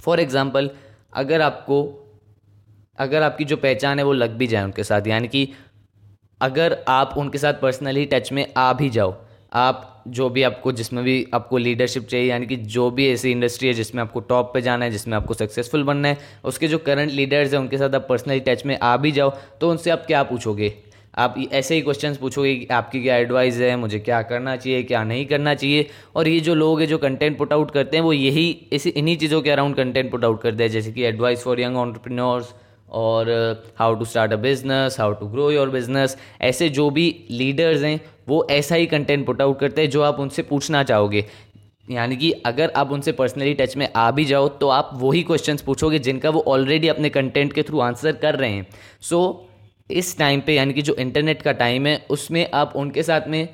फॉर 0.00 0.20
एग्ज़ाम्पल 0.20 0.70
अगर 1.14 1.40
आपको 1.40 1.82
अगर 2.98 3.22
आपकी 3.22 3.44
जो 3.44 3.56
पहचान 3.56 3.98
है, 3.98 4.04
वो 4.04 4.12
लग 4.12 4.30
भी 4.30 4.46
जाए 4.46 4.64
उनके 4.64 4.84
साथ, 4.84 5.06
यानी 5.06 5.28
कि 5.28 5.48
अगर 6.40 6.76
आप 6.88 7.14
उनके 7.18 7.38
साथ 7.38 7.54
पर्सनली 7.54 8.04
टच 8.04 8.32
में 8.32 8.46
आ 8.56 8.72
भी 8.72 8.88
जाओ, 8.90 9.14
आप 9.52 9.92
जो 10.08 10.28
भी 10.30 10.42
आपको 10.42 10.72
जिसमें 10.72 11.02
भी 11.04 11.26
आपको 11.34 11.58
लीडरशिप 11.58 12.06
चाहिए, 12.06 12.28
यानी 12.30 12.46
कि 12.46 12.56
जो 12.56 12.90
भी 12.90 13.08
ऐसी 13.10 13.30
इंडस्ट्री 13.30 13.68
है, 13.68 13.74
जिसमें 13.74 14.02
आपको 14.02 14.20
टॉप 14.22 14.52
पे 14.54 14.60
जाना 14.62 14.84
है, 14.84 14.90
जिसमें 14.90 15.16
आपको 15.16 15.34
सक्सेसफुल 15.34 15.82
बनना 15.84 16.08
है, 16.08 16.18
उसके 16.44 16.68
जो 16.68 16.78
करंट 16.78 17.10
लीडर्स 17.12 17.52
हैं, 17.52 17.60
उनके 17.60 17.78
साथ 17.78 17.94
आप 17.94 18.06
पर्सनली 18.08 18.40
टच 18.40 18.64
में 18.66 18.78
आ 18.78 18.96
भी 18.96 19.12
जाओ 19.12 19.30
तो 19.60 19.70
उनसे 19.70 19.90
आप 19.90 20.04
क्या 20.06 20.22
पूछोगे? 20.22 20.72
आप 21.16 21.34
ऐसे 21.52 21.74
ही 21.74 21.80
क्वेश्चन 21.80 22.14
पूछोगे 22.14 22.54
कि 22.56 22.66
आपकी 22.74 23.02
क्या 23.02 23.16
एडवाइस 23.16 23.56
है 23.56 23.76
मुझे 23.76 23.98
क्या 23.98 24.20
करना 24.22 24.56
चाहिए 24.56 24.82
क्या 24.82 25.02
नहीं 25.04 25.24
करना 25.26 25.54
चाहिए? 25.54 25.86
और 26.16 26.28
ये 26.28 26.40
जो 26.40 26.54
लोग 26.54 26.80
हैं 26.80 26.88
जो 26.88 26.98
कंटेंट 26.98 27.38
पुट 27.38 27.52
आउट 27.52 27.70
करते 27.70 27.96
हैं 27.96 28.04
वो 28.04 28.12
यही 28.12 28.48
इसी 28.72 28.90
इन्हीं 28.90 29.16
चीज़ों 29.16 29.40
के 29.42 29.50
अराउंड 29.50 29.76
कंटेंट 29.76 30.10
पुट 30.10 30.24
आउट 30.24 30.42
करते 30.42 30.64
हैं 30.64 30.70
जैसे 30.70 30.92
कि 30.92 31.04
एडवाइस 31.04 31.42
फॉर 31.42 31.60
यंग 31.60 31.76
ऑन्टरप्रीनोर्स 31.76 32.52
और 32.90 33.30
how 33.78 33.94
to 33.94 34.04
start 34.04 34.32
a 34.32 34.36
business 34.36 35.00
how 35.00 35.12
to 35.12 35.26
grow 35.26 35.50
your 35.50 35.70
business 35.70 36.16
ऐसे 36.40 36.68
जो 36.68 36.88
भी 36.90 37.08
लीडर्स 37.30 37.82
हैं 37.82 38.00
वो 38.28 38.46
ऐसा 38.50 38.74
ही 38.74 38.86
कंटेंट 38.86 39.26
पुट 39.26 39.42
आउट 39.42 39.58
करते 39.60 39.82
हैं 39.82 39.90
जो 39.90 40.02
आप 40.02 40.20
उनसे 40.20 40.42
पूछना 40.42 40.82
चाहोगे। 40.82 41.24
यानी 41.90 42.16
कि 42.16 42.30
अगर 42.46 42.72
आप 42.76 42.92
उनसे 42.92 43.12
पर्सनली 43.12 43.54
टच 43.54 43.76
में 43.76 43.88
आ 43.96 44.10
भी 44.10 44.24
जाओ 44.24 44.48
तो 44.60 44.68
आप 44.68 44.90
वही 44.94 45.22
क्वेश्चंस 45.22 45.62
पूछोगे 45.62 45.98
जिनका 45.98 46.30
वो 46.30 46.44
ऑलरेडी 46.48 46.88
अपने 46.88 47.08
कंटेंट 47.08 47.52
के 47.52 47.62
थ्रू 47.62 47.80
आंसर 47.80 48.12
कर 48.12 48.34
रहे 48.34 48.50
हैं। 48.50 48.66
सो 49.00 49.18
so, 49.18 49.45
इस 49.90 50.18
टाइम 50.18 50.40
पे 50.40 50.54
यानी 50.54 50.72
कि 50.72 50.82
जो 50.82 50.94
इंटरनेट 50.94 51.42
का 51.42 51.52
टाइम 51.52 51.86
है 51.86 52.06
उसमें 52.10 52.50
आप 52.54 52.72
उनके 52.76 53.02
साथ 53.02 53.28
में 53.28 53.48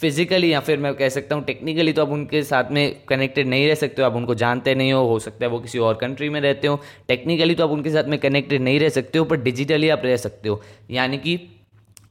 फिजिकली 0.00 0.52
या 0.52 0.60
फिर 0.60 0.78
मैं 0.78 0.94
कह 0.94 1.08
सकता 1.08 1.34
हूँ 1.34 1.44
टेक्निकली 1.44 1.92
तो 1.92 2.02
आप 2.02 2.10
उनके 2.10 2.42
साथ 2.42 2.70
में 2.70 3.04
कनेक्टेड 3.08 3.46
नहीं 3.46 3.68
रह 3.68 3.74
सकते 3.74 4.02
हो 4.02 4.06
आप 4.08 4.14
उनको 4.16 4.34
जानते 4.34 4.74
नहीं 4.74 4.92
हो 4.92 5.02
हो 5.08 5.18
सकता 5.18 5.44
है 5.44 5.50
वो 5.50 5.60
किसी 5.60 5.78
और 5.78 5.94
कंट्री 5.94 6.28
में 6.28 6.40
रहते 6.40 6.68
हो। 6.68 6.80
टेक्निकली 7.08 7.54
तो 7.54 7.64
आप 7.64 7.70
उनके 7.70 7.90
साथ 7.90 8.04
में 8.04 8.18
कनेक्टेड 8.18 8.62
नहीं 8.62 8.80
रह 8.80 8.88
सकते 8.88 9.18
हो 9.18 9.24
पर 9.24 9.36
डिजिटली 9.36 9.88
आप 9.88 10.02
रह 10.04 10.16
सकते 10.16 10.48
हो। 10.48 10.60
यानी 10.90 11.18
कि 11.18 11.38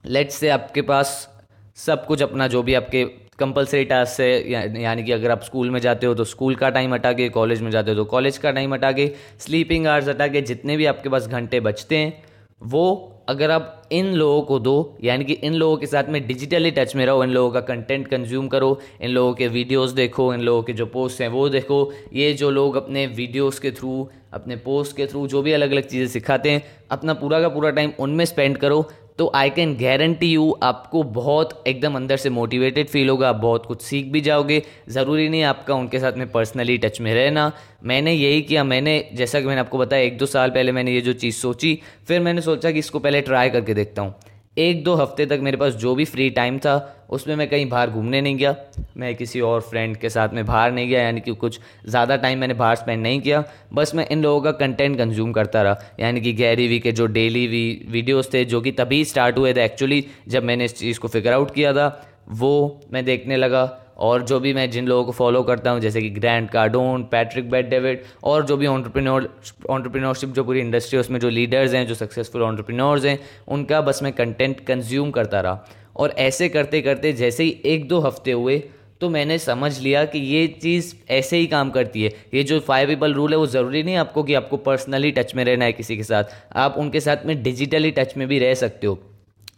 लेट्स 0.05 0.35
से 0.35 0.49
आपके 0.49 0.81
पास 0.81 1.29
सब 1.75 2.05
कुछ 2.05 2.21
अपना 2.21 2.47
जो 2.47 2.63
भी 2.63 2.73
आपके 2.73 3.03
कंपलसरी 3.39 3.85
टास्क 3.85 4.21
है 4.21 4.51
या, 4.51 4.61
यानी 4.61 5.03
कि 5.03 5.11
अगर 5.11 5.31
आप 5.31 5.41
स्कूल 5.43 5.69
में 5.69 5.79
जाते 5.79 6.07
हो 6.07 6.13
तो 6.15 6.23
स्कूल 6.23 6.55
का 6.55 6.69
टाइम 6.69 6.93
हटा 6.93 7.13
के 7.13 7.29
कॉलेज 7.29 7.61
में 7.61 7.71
जाते 7.71 7.91
हो 7.91 7.97
तो 7.97 8.05
कॉलेज 8.05 8.37
का 8.37 8.51
टाइम 8.51 8.73
हटा 8.73 8.91
के 8.91 9.11
स्लीपिंग 9.39 9.87
आवर्स 9.87 10.07
हटा 10.07 10.27
के 10.27 10.41
जितने 10.41 10.77
भी 10.77 10.85
आपके 10.85 11.09
पास 11.09 11.27
घंटे 11.27 11.59
बचते 11.59 11.97
हैं 11.97 12.23
वो 12.61 12.85
अगर 13.31 13.51
आप 13.51 13.89
इन 13.91 14.13
लोगों 14.13 14.41
को 14.41 14.59
दो, 14.59 14.97
यानी 15.03 15.25
कि 15.25 15.33
इन 15.33 15.53
लोगों 15.53 15.77
के 15.77 15.85
साथ 15.85 16.09
में 16.09 16.25
डिजिटली 16.27 16.71
टच 16.71 16.95
में 16.95 17.05
रहो, 17.05 17.23
इन 17.23 17.29
लोगों 17.29 17.51
का 17.51 17.59
कंटेंट 17.61 18.07
कंज्यूम 18.07 18.47
करो, 18.47 18.79
इन 19.01 19.09
लोगों 19.09 19.33
के 19.33 19.47
वीडियोस 19.47 19.91
देखो, 19.91 20.33
इन 20.33 20.41
लोगों 20.41 20.63
के 20.63 20.73
जो 20.73 20.85
पोस्ट 20.85 21.21
हैं 21.21 21.29
वो 21.29 21.47
देखो। 21.49 21.91
ये 22.13 22.33
जो 22.33 22.49
लोग 22.49 22.75
अपने 22.75 23.05
वीडियोस 23.07 23.59
के 23.59 23.71
थ्रू 23.71 24.09
अपने 24.33 24.55
पोस्ट 24.55 24.95
के 24.95 25.05
थ्रू 25.05 25.25
जो 25.27 25.41
भी 25.41 25.51
अलग 25.51 25.71
अलग 25.71 25.87
चीज़ें 25.87 26.07
सिखाते 26.07 26.49
हैं, 26.49 26.63
अपना 26.91 27.13
पूरा 27.13 27.39
का 27.41 27.49
पूरा 27.49 27.69
टाइम 27.69 27.91
उनमें 27.99 28.23
स्पेंड 28.25 28.57
करो। 28.57 28.79
तो 29.19 29.31
आई 29.35 29.49
कैन 29.49 29.73
गारंटी 29.75 30.27
यू 30.27 30.51
आपको 30.63 31.03
बहुत 31.03 31.63
एकदम 31.67 31.95
अंदर 31.95 32.17
से 32.17 32.29
मोटिवेटेड 32.29 32.87
फील 32.87 33.09
होगा 33.09 33.29
आप 33.29 33.35
बहुत 33.35 33.65
कुछ 33.65 33.81
सीख 33.81 34.05
भी 34.05 34.21
जाओगे। 34.21 34.61
ज़रूरी 34.89 35.27
नहीं 35.29 35.43
आपका 35.43 35.75
उनके 35.75 35.99
साथ 35.99 36.13
में 36.13 36.31
पर्सनली 36.31 36.77
टच 36.77 36.99
में 37.01 37.13
रहना। 37.13 37.51
मैंने 37.83 38.13
यही 38.13 38.41
किया, 38.41 38.63
मैंने 38.63 39.09
जैसा 39.13 39.41
कि 39.41 39.47
मैंने 39.47 39.61
आपको 39.61 39.77
बताया, 39.77 40.03
एक 40.03 40.17
दो 40.17 40.25
साल 40.25 40.49
पहले 40.49 40.71
मैंने 40.71 40.93
ये 40.93 41.01
जो 41.01 41.13
चीज़ 41.13 41.35
सोची, 41.35 41.79
फिर 42.07 42.19
मैंने 42.19 42.41
सोचा 42.41 42.71
कि 42.71 42.79
इसको 42.79 42.99
पहले 42.99 43.21
ट्राई 43.21 43.49
करके 43.49 43.73
देखता 43.73 44.01
हूँ। 44.01 44.15
एक 44.57 44.83
दो 44.83 44.93
हफ़्ते 44.95 45.25
तक 45.25 45.39
मेरे 45.41 45.57
पास 45.57 45.73
जो 45.73 45.93
भी 45.95 46.05
फ्री 46.05 46.29
टाइम 46.29 46.57
था, 46.59 47.05
उसमें 47.09 47.35
मैं 47.35 47.47
कहीं 47.49 47.67
बाहर 47.69 47.89
घूमने 47.89 48.19
नहीं 48.21 48.37
गया। 48.37 48.55
मैं 48.97 49.13
किसी 49.15 49.41
और 49.41 49.61
फ्रेंड 49.61 49.95
के 49.97 50.09
साथ 50.09 50.33
में 50.33 50.45
बाहर 50.45 50.71
नहीं 50.71 50.87
गया, 50.89 51.01
यानी 51.01 51.21
कि 51.21 51.31
कुछ 51.33 51.59
ज़्यादा 51.87 52.15
टाइम 52.17 52.39
मैंने 52.39 52.53
बाहर 52.53 52.75
स्पेंड 52.75 53.01
नहीं 53.03 53.21
किया। 53.21 53.43
बस 53.73 53.95
मैं 53.95 54.07
इन 54.07 54.21
लोगों 54.23 54.41
का 54.41 54.51
कंटेंट 54.59 54.97
कंज्यूम 54.97 55.31
करता 55.31 55.61
रहा, 55.61 55.77
यानी 55.99 56.21
कि 56.21 56.33
गैरी 56.33 56.67
वी 56.67 56.79
के 56.79 56.91
जो 56.91 57.05
डेली 57.07 57.45
वी 57.47 57.87
वीडियोस 57.89 58.33
थे, 58.33 58.43
जो 58.45 58.61
कि 58.61 58.71
तभी 58.73 59.03
स्टार्ट 59.05 59.37
हुए 59.37 59.53
थे 59.53 59.63
एक्चुअली 59.65 60.05
जब 60.27 60.43
मैंने 60.43 60.65
इस 60.65 60.77
चीज़ 60.77 60.99
को 60.99 61.07
फिगर 61.07 61.33
आउट 61.33 61.53
किया 61.53 61.73
था, 61.73 61.87
वो 62.29 62.81
मैं 62.93 63.05
देखने 63.05 63.37
लगा। 63.37 63.65
और 64.01 64.21
जो 64.23 64.39
भी 64.39 64.53
मैं 64.53 64.69
जिन 64.71 64.87
लोगों 64.87 65.03
को 65.05 65.11
फॉलो 65.11 65.41
करता 65.43 65.71
हूँ, 65.71 65.79
जैसे 65.79 66.01
कि 66.01 66.09
Grant 66.09 66.49
Cardone 66.49 67.03
Patrick 67.03 67.49
Bet 67.51 67.69
David 67.69 68.03
और 68.23 68.45
जो 68.45 68.57
भी 68.57 68.67
ऑन्टरप्रीनोर 68.67 69.29
ऑन्टरप्रीनोरशिप 69.69 70.29
जो 70.29 70.43
पूरी 70.43 70.59
इंडस्ट्री 70.59 70.97
है, 70.97 71.01
उसमें 71.01 71.19
जो 71.19 71.29
लीडर्स 71.29 71.73
हैं, 71.73 71.85
जो 71.87 71.95
सक्सेसफुल 71.95 72.43
ऑन्टरप्रीनोर्स 72.43 73.05
हैं, 73.05 73.17
उनका 73.47 73.81
बस 73.81 74.03
मैं 74.03 74.13
कंटेंट 74.13 74.65
कंज्यूम 74.65 75.11
करता 75.11 75.41
रहा। 75.41 75.65
और 75.95 76.13
ऐसे 76.19 76.49
करते 76.49 76.81
करते 76.81 77.13
जैसे 77.13 77.43
ही 77.43 77.57
एक 77.65 77.87
दो 77.87 77.99
हफ़्ते 77.99 78.31
हुए 78.31 78.63
तो 79.01 79.09
मैंने 79.09 79.37
समझ 79.39 79.79
लिया 79.79 80.03
कि 80.05 80.19
ये 80.19 80.47
चीज़ 80.61 80.93
ऐसे 81.09 81.37
ही 81.37 81.47
काम 81.47 81.69
करती 81.69 82.03
है। 82.03 82.11
ये 82.33 82.43
जो 82.43 82.59
फाइव 82.59 82.87
पीपल 82.87 83.13
रूल 83.13 83.31
है, 83.31 83.37
वो 83.37 83.47
ज़रूरी 83.47 83.81
नहीं 83.83 83.93
है 83.93 83.99
आपको 83.99 84.23
कि 84.23 84.33
आपको 84.33 84.57
पर्सनली 84.57 85.11
टच 85.11 85.35
में 85.35 85.43
रहना 85.45 85.65
है 85.65 85.73
किसी 85.73 85.97
के 85.97 86.03
साथ। 86.03 86.23
आप 86.55 86.75
उनके 86.77 86.99
साथ 86.99 87.25
में 87.25 87.41
डिजिटली 87.43 87.91
टच 87.91 88.13
में 88.17 88.27
भी 88.27 88.39
रह 88.39 88.53
सकते 88.53 88.87
हो। 88.87 88.99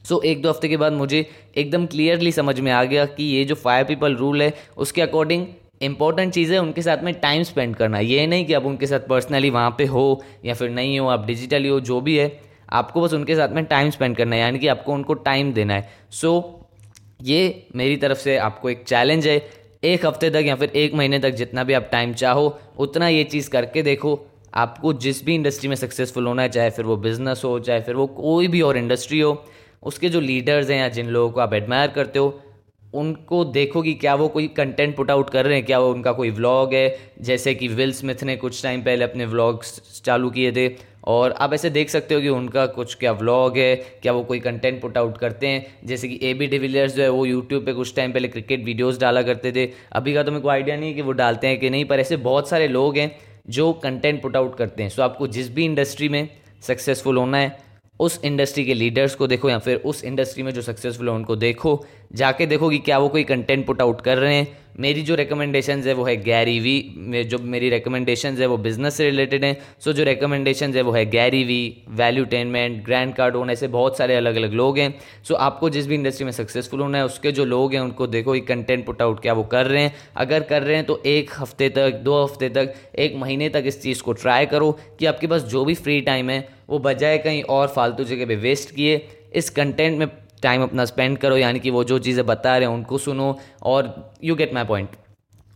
सो 0.06 0.16
so, 0.16 0.24
एक 0.24 0.42
दो 0.42 0.50
हफ़्ते 0.50 0.68
के 0.68 0.78
बाद 0.78 0.94
मुझे 0.94 1.26
एकदम 1.58 1.86
क्लियरली 1.86 2.32
समझ 2.32 2.60
में 2.60 2.72
आ 2.72 2.84
गया 2.84 3.06
कि 3.06 3.24
ये 3.24 3.44
जो 3.46 3.56
फाइव 3.56 3.86
पीपल 3.86 4.16
रूल 4.16 4.42
है 4.42 4.54
उसके 4.78 5.02
अकॉर्डिंग 5.02 5.46
इंपॉर्टेंट 5.82 6.34
चीज़ 6.34 6.54
है 6.54 6.60
उनके 6.60 6.82
साथ 6.82 7.04
में 7.04 7.14
टाइम 7.14 7.44
स्पेंड 7.44 7.76
करना 7.76 8.00
ये 8.00 8.26
नहीं 8.28 8.46
कि 8.46 8.54
आप 8.54 8.66
उनके 8.66 8.88
साथ 8.88 9.00
पर्सनली 9.00 9.50
वहाँ 9.50 9.76
पे 9.78 9.86
हो 9.86 10.24
या 10.46 10.54
फिर 10.54 10.70
नहीं 10.70 11.00
हो 11.00 11.08
आप 11.08 11.26
डिजिटली 11.26 11.70
हो 11.70 11.80
जो 11.80 12.02
भी 12.02 12.18
है 12.18 12.32
आपको 12.70 13.02
बस 13.02 13.14
उनके 13.14 13.36
साथ 13.36 13.50
में 13.50 13.64
टाइम 13.66 13.90
स्पेंड 13.90 14.16
करना 14.18 14.36
है 14.36 14.42
यानी 14.42 14.60
कि 14.60 14.68
आपको 14.68 14.94
उनको 14.94 15.14
टाइम 15.14 15.54
देना 15.54 15.74
है। 15.74 15.90
सो 16.12 16.40
so, 16.40 16.68
ये 17.24 17.68
मेरी 17.76 17.98
तरफ़ 17.98 18.18
से 18.18 18.38
आपको 18.38 18.70
एक 18.70 18.84
चैलेंज 18.88 19.28
है। 19.28 19.38
एक 19.84 20.06
हफ़्ते 20.06 20.30
तक 20.30 20.44
या 20.46 20.56
फिर 20.56 20.70
एक 20.70 20.94
महीने 20.94 21.20
तक 21.20 21.30
जितना 21.30 21.64
भी 21.64 21.74
आप 21.74 21.90
टाइम 21.92 22.14
चाहो 22.14 22.60
उतना 22.78 23.08
ये 23.08 23.24
चीज़ 23.24 23.50
करके 23.50 23.82
देखो 23.82 24.20
आपको 24.54 24.94
जिस 24.94 25.24
भी 25.26 25.36
इंडस्ट्री 25.36 25.70
में 25.70 25.76
सक्सेसफुल 25.76 26.28
होना 26.28 26.42
है 26.42 26.50
चाहे 26.50 26.70
फिर 26.70 26.86
वो 26.86 26.98
बिज़नेस 26.98 27.42
हो 27.46 27.60
चाहे 27.60 27.82
फिर 27.82 27.96
वो 27.96 28.08
कोई 28.08 28.48
भी 28.48 28.62
और 28.62 28.78
इंडस्ट्री 28.78 29.20
हो 29.20 29.34
उसके 29.84 30.10
जो 30.10 30.20
लीडर्स 30.20 30.70
हैं 30.70 30.80
या 30.80 30.88
जिन 30.90 31.08
लोगों 31.08 31.32
को 31.32 31.40
आप 31.40 31.54
एडमायर 31.54 31.88
करते 31.88 32.20
हो, 32.20 32.40
उनको 32.94 33.44
देखो 33.46 33.82
कि 33.82 33.94
क्या 33.94 34.14
वो 34.16 34.28
कोई 34.28 34.48
कंटेंट 34.48 34.96
पुट 34.96 35.12
आउट 35.12 35.30
कर 35.30 35.46
रहे 35.46 35.56
हैं, 35.56 35.66
क्या 35.66 35.80
वो 35.80 35.92
उनका 35.92 36.12
कोई 36.12 36.30
व्लॉग 36.30 36.74
है? 36.74 36.98
जैसे 37.22 37.54
कि 37.56 37.68
विल 37.68 37.94
स्मिथ 37.94 38.24
ने 38.24 38.36
कुछ 38.36 38.64
टाइम 38.64 38.82
पहले 38.82 39.04
अपने 39.04 39.26
व्लॉग्स 39.26 40.02
चालू 40.06 40.30
किए 40.30 40.52
थे, 40.52 40.70
और 41.04 41.32
आप 41.32 41.54
ऐसे 41.54 41.70
देख 41.70 41.90
सकते 41.90 42.16
हो 42.16 42.22
कि 42.22 42.30
उनका 42.30 42.66
कुछ 42.66 42.96
क्या 42.96 43.12
व्लॉग 43.12 43.58
है, 43.58 43.76
क्या 43.76 44.14
वो 44.14 44.24
कोई 44.24 44.40
कंटेंट 44.40 44.82
पुट 44.82 44.98
आउट 44.98 45.18
करते 45.18 45.48
हैं। 45.48 45.66
जैसे 45.86 46.08
कि 46.08 46.20
ए 46.24 46.34
बी 46.34 46.48
डिविलियर्स 46.48 46.96
जो 46.96 47.04
है, 47.04 47.10
वो 47.10 47.26
यूट्यूब 47.26 47.66
पे 47.66 47.74
कुछ 47.74 47.96
टाइम 47.96 48.14
पहले 48.14 48.28
क्रिकेट 48.28 48.64
वीडियोस 48.66 49.00
डाला 49.00 49.22
करते 49.22 49.52
थे। 49.52 49.70
अभी 49.92 50.14
का 50.14 50.24
तो 50.24 50.32
मेरे 50.32 50.42
को 50.42 50.50
आइडिया 50.50 50.76
नहीं 50.76 50.90
है 50.90 50.96
कि 50.96 51.02
वो 51.02 51.12
डालते 51.12 51.48
हैं 51.48 51.60
कि 51.60 51.70
नहीं, 51.70 51.86
पर 51.86 52.00
ऐसे 52.00 52.18
बहुत 52.18 52.50
सारे 52.50 52.68
लोग 52.68 52.98
हैं 52.98 53.12
जो 53.50 53.72
कंटेंट 53.74 54.22
पुट 54.22 54.36
आउट 54.36 54.58
करते 54.58 54.84
हैं। 54.84 54.90
सो 54.90 55.02
आपको 55.02 55.28
जिस 55.28 55.54
भी 55.54 55.66
इंडस्ट्री 55.66 56.10
में 56.10 56.28
सक्सेसफुल 56.62 57.18
होना 57.18 57.38
है 57.38 57.63
उस 58.00 58.20
इंडस्ट्री 58.24 58.66
के 58.66 58.74
लीडर्स 58.74 59.16
को 59.16 59.28
देखो 59.28 59.50
या 59.50 59.60
फिर 59.60 59.78
उस 59.78 60.04
इंडस्ट्री 60.04 60.44
में 60.44 60.52
जो 60.52 60.62
सक्सेसफुल 60.62 61.10
है, 61.10 61.16
उनको 61.16 61.36
देखो। 61.36 61.86
जाके 62.14 62.46
देखो 62.46 62.70
कि 62.70 62.78
क्या 62.80 62.98
वो 62.98 63.08
कोई 63.10 63.24
कंटेंट 63.24 63.66
पुट 63.66 63.82
आउट 63.82 64.02
कर 64.02 64.18
रहे 64.18 64.36
हैं। 64.36 64.62
मेरी 64.80 65.02
जो 65.02 65.16
रिकमेंडेशन 65.16 65.82
है 65.84 65.94
वो 65.94 66.04
है 66.04 66.16
गैरी 66.18 66.60
वी 66.60 67.24
जो 67.24 67.38
मेरी 67.40 67.70
रिकमेंडेशन 67.70 68.38
है 68.38 68.46
वो 68.46 68.58
बिज़नेस 68.58 68.96
से 68.96 69.06
रिलेटेड 69.06 69.44
हैं। 69.46 69.58
सो 69.80 69.94
जो 69.94 70.04
रिकमेंडेशन 70.04 70.74
है 70.74 70.82
वो 70.82 70.92
है 70.92 71.06
Gary 71.06 71.44
Vee 71.44 71.84
valuetainment 72.26 72.84
Grant 72.86 73.14
Cardone 73.16 73.50
ऐसे 73.50 73.68
बहुत 73.68 73.98
सारे 73.98 74.16
अलग 74.16 74.36
अलग 74.36 74.54
लोग 74.54 74.78
हैं। 74.80 74.94
सो 75.24 75.36
आपको 75.36 75.70
जिस 75.70 75.88
भी 75.88 75.96
इंडस्ट्री 75.96 76.26
में 76.26 76.32
सक्सेसफुल 76.32 76.82
होना 76.82 76.98
है, 76.98 77.06
उसके 77.06 77.32
जो 77.32 77.46
लोग 77.46 77.74
हैं, 77.74 77.82
उनको 77.82 78.08
देखो 78.08 78.36
ये 78.36 78.42
कंटेंट 78.42 78.86
पुट 78.86 79.02
आउट 79.02 79.22
क्या 79.22 79.34
वो 79.34 79.44
कर 79.44 79.66
रहे 79.66 79.84
हैं। 79.84 79.94
अगर 80.16 80.44
कर 80.44 80.64
रहे 80.64 80.76
हैं 80.76 80.86
तो 80.86 81.02
एक 81.06 81.32
हफ़्ते 81.38 81.70
तक, 81.70 81.92
दो 81.94 82.24
हफ़्ते 82.24 82.50
तक, 82.50 82.74
एक 82.96 83.16
महीने 83.16 83.50
तक 83.50 83.64
इस 83.66 83.82
चीज़ 83.82 84.02
को 84.04 84.14
ट्राई 84.14 84.46
करो 84.46 84.72
कि 85.00 85.06
आपके 85.06 85.28
पास 85.28 85.44
जो 85.44 85.66
भी 85.66 85.74
फ्री 85.76 86.02
टाइम 86.02 86.30
है, 86.30 86.48
वो 86.70 86.80
बजाय 86.80 87.18
कहीं 87.18 87.44
और 87.44 87.68
फालतू 87.68 88.04
जगह 88.06 88.26
पे 88.26 88.36
वेस्ट 88.38 88.76
किए। 88.76 89.06
इस 89.34 89.50
कंटेंट 89.50 89.98
में 90.00 90.08
टाइम 90.44 90.64
अपना 90.64 90.86
स्पेंड 90.86 91.18
करो, 91.18 91.38
यानी 91.38 91.60
कि 91.60 91.70
वो 91.70 91.84
जो 91.84 92.00
चीज़ें 92.00 92.26
बता 92.26 92.58
रहे 92.58 92.68
हैं, 92.68 92.76
उनको 92.76 92.98
सुनो 93.00 93.38
और 93.64 94.12
you 94.24 94.36
get 94.36 94.54
my 94.54 94.64
point 94.66 94.96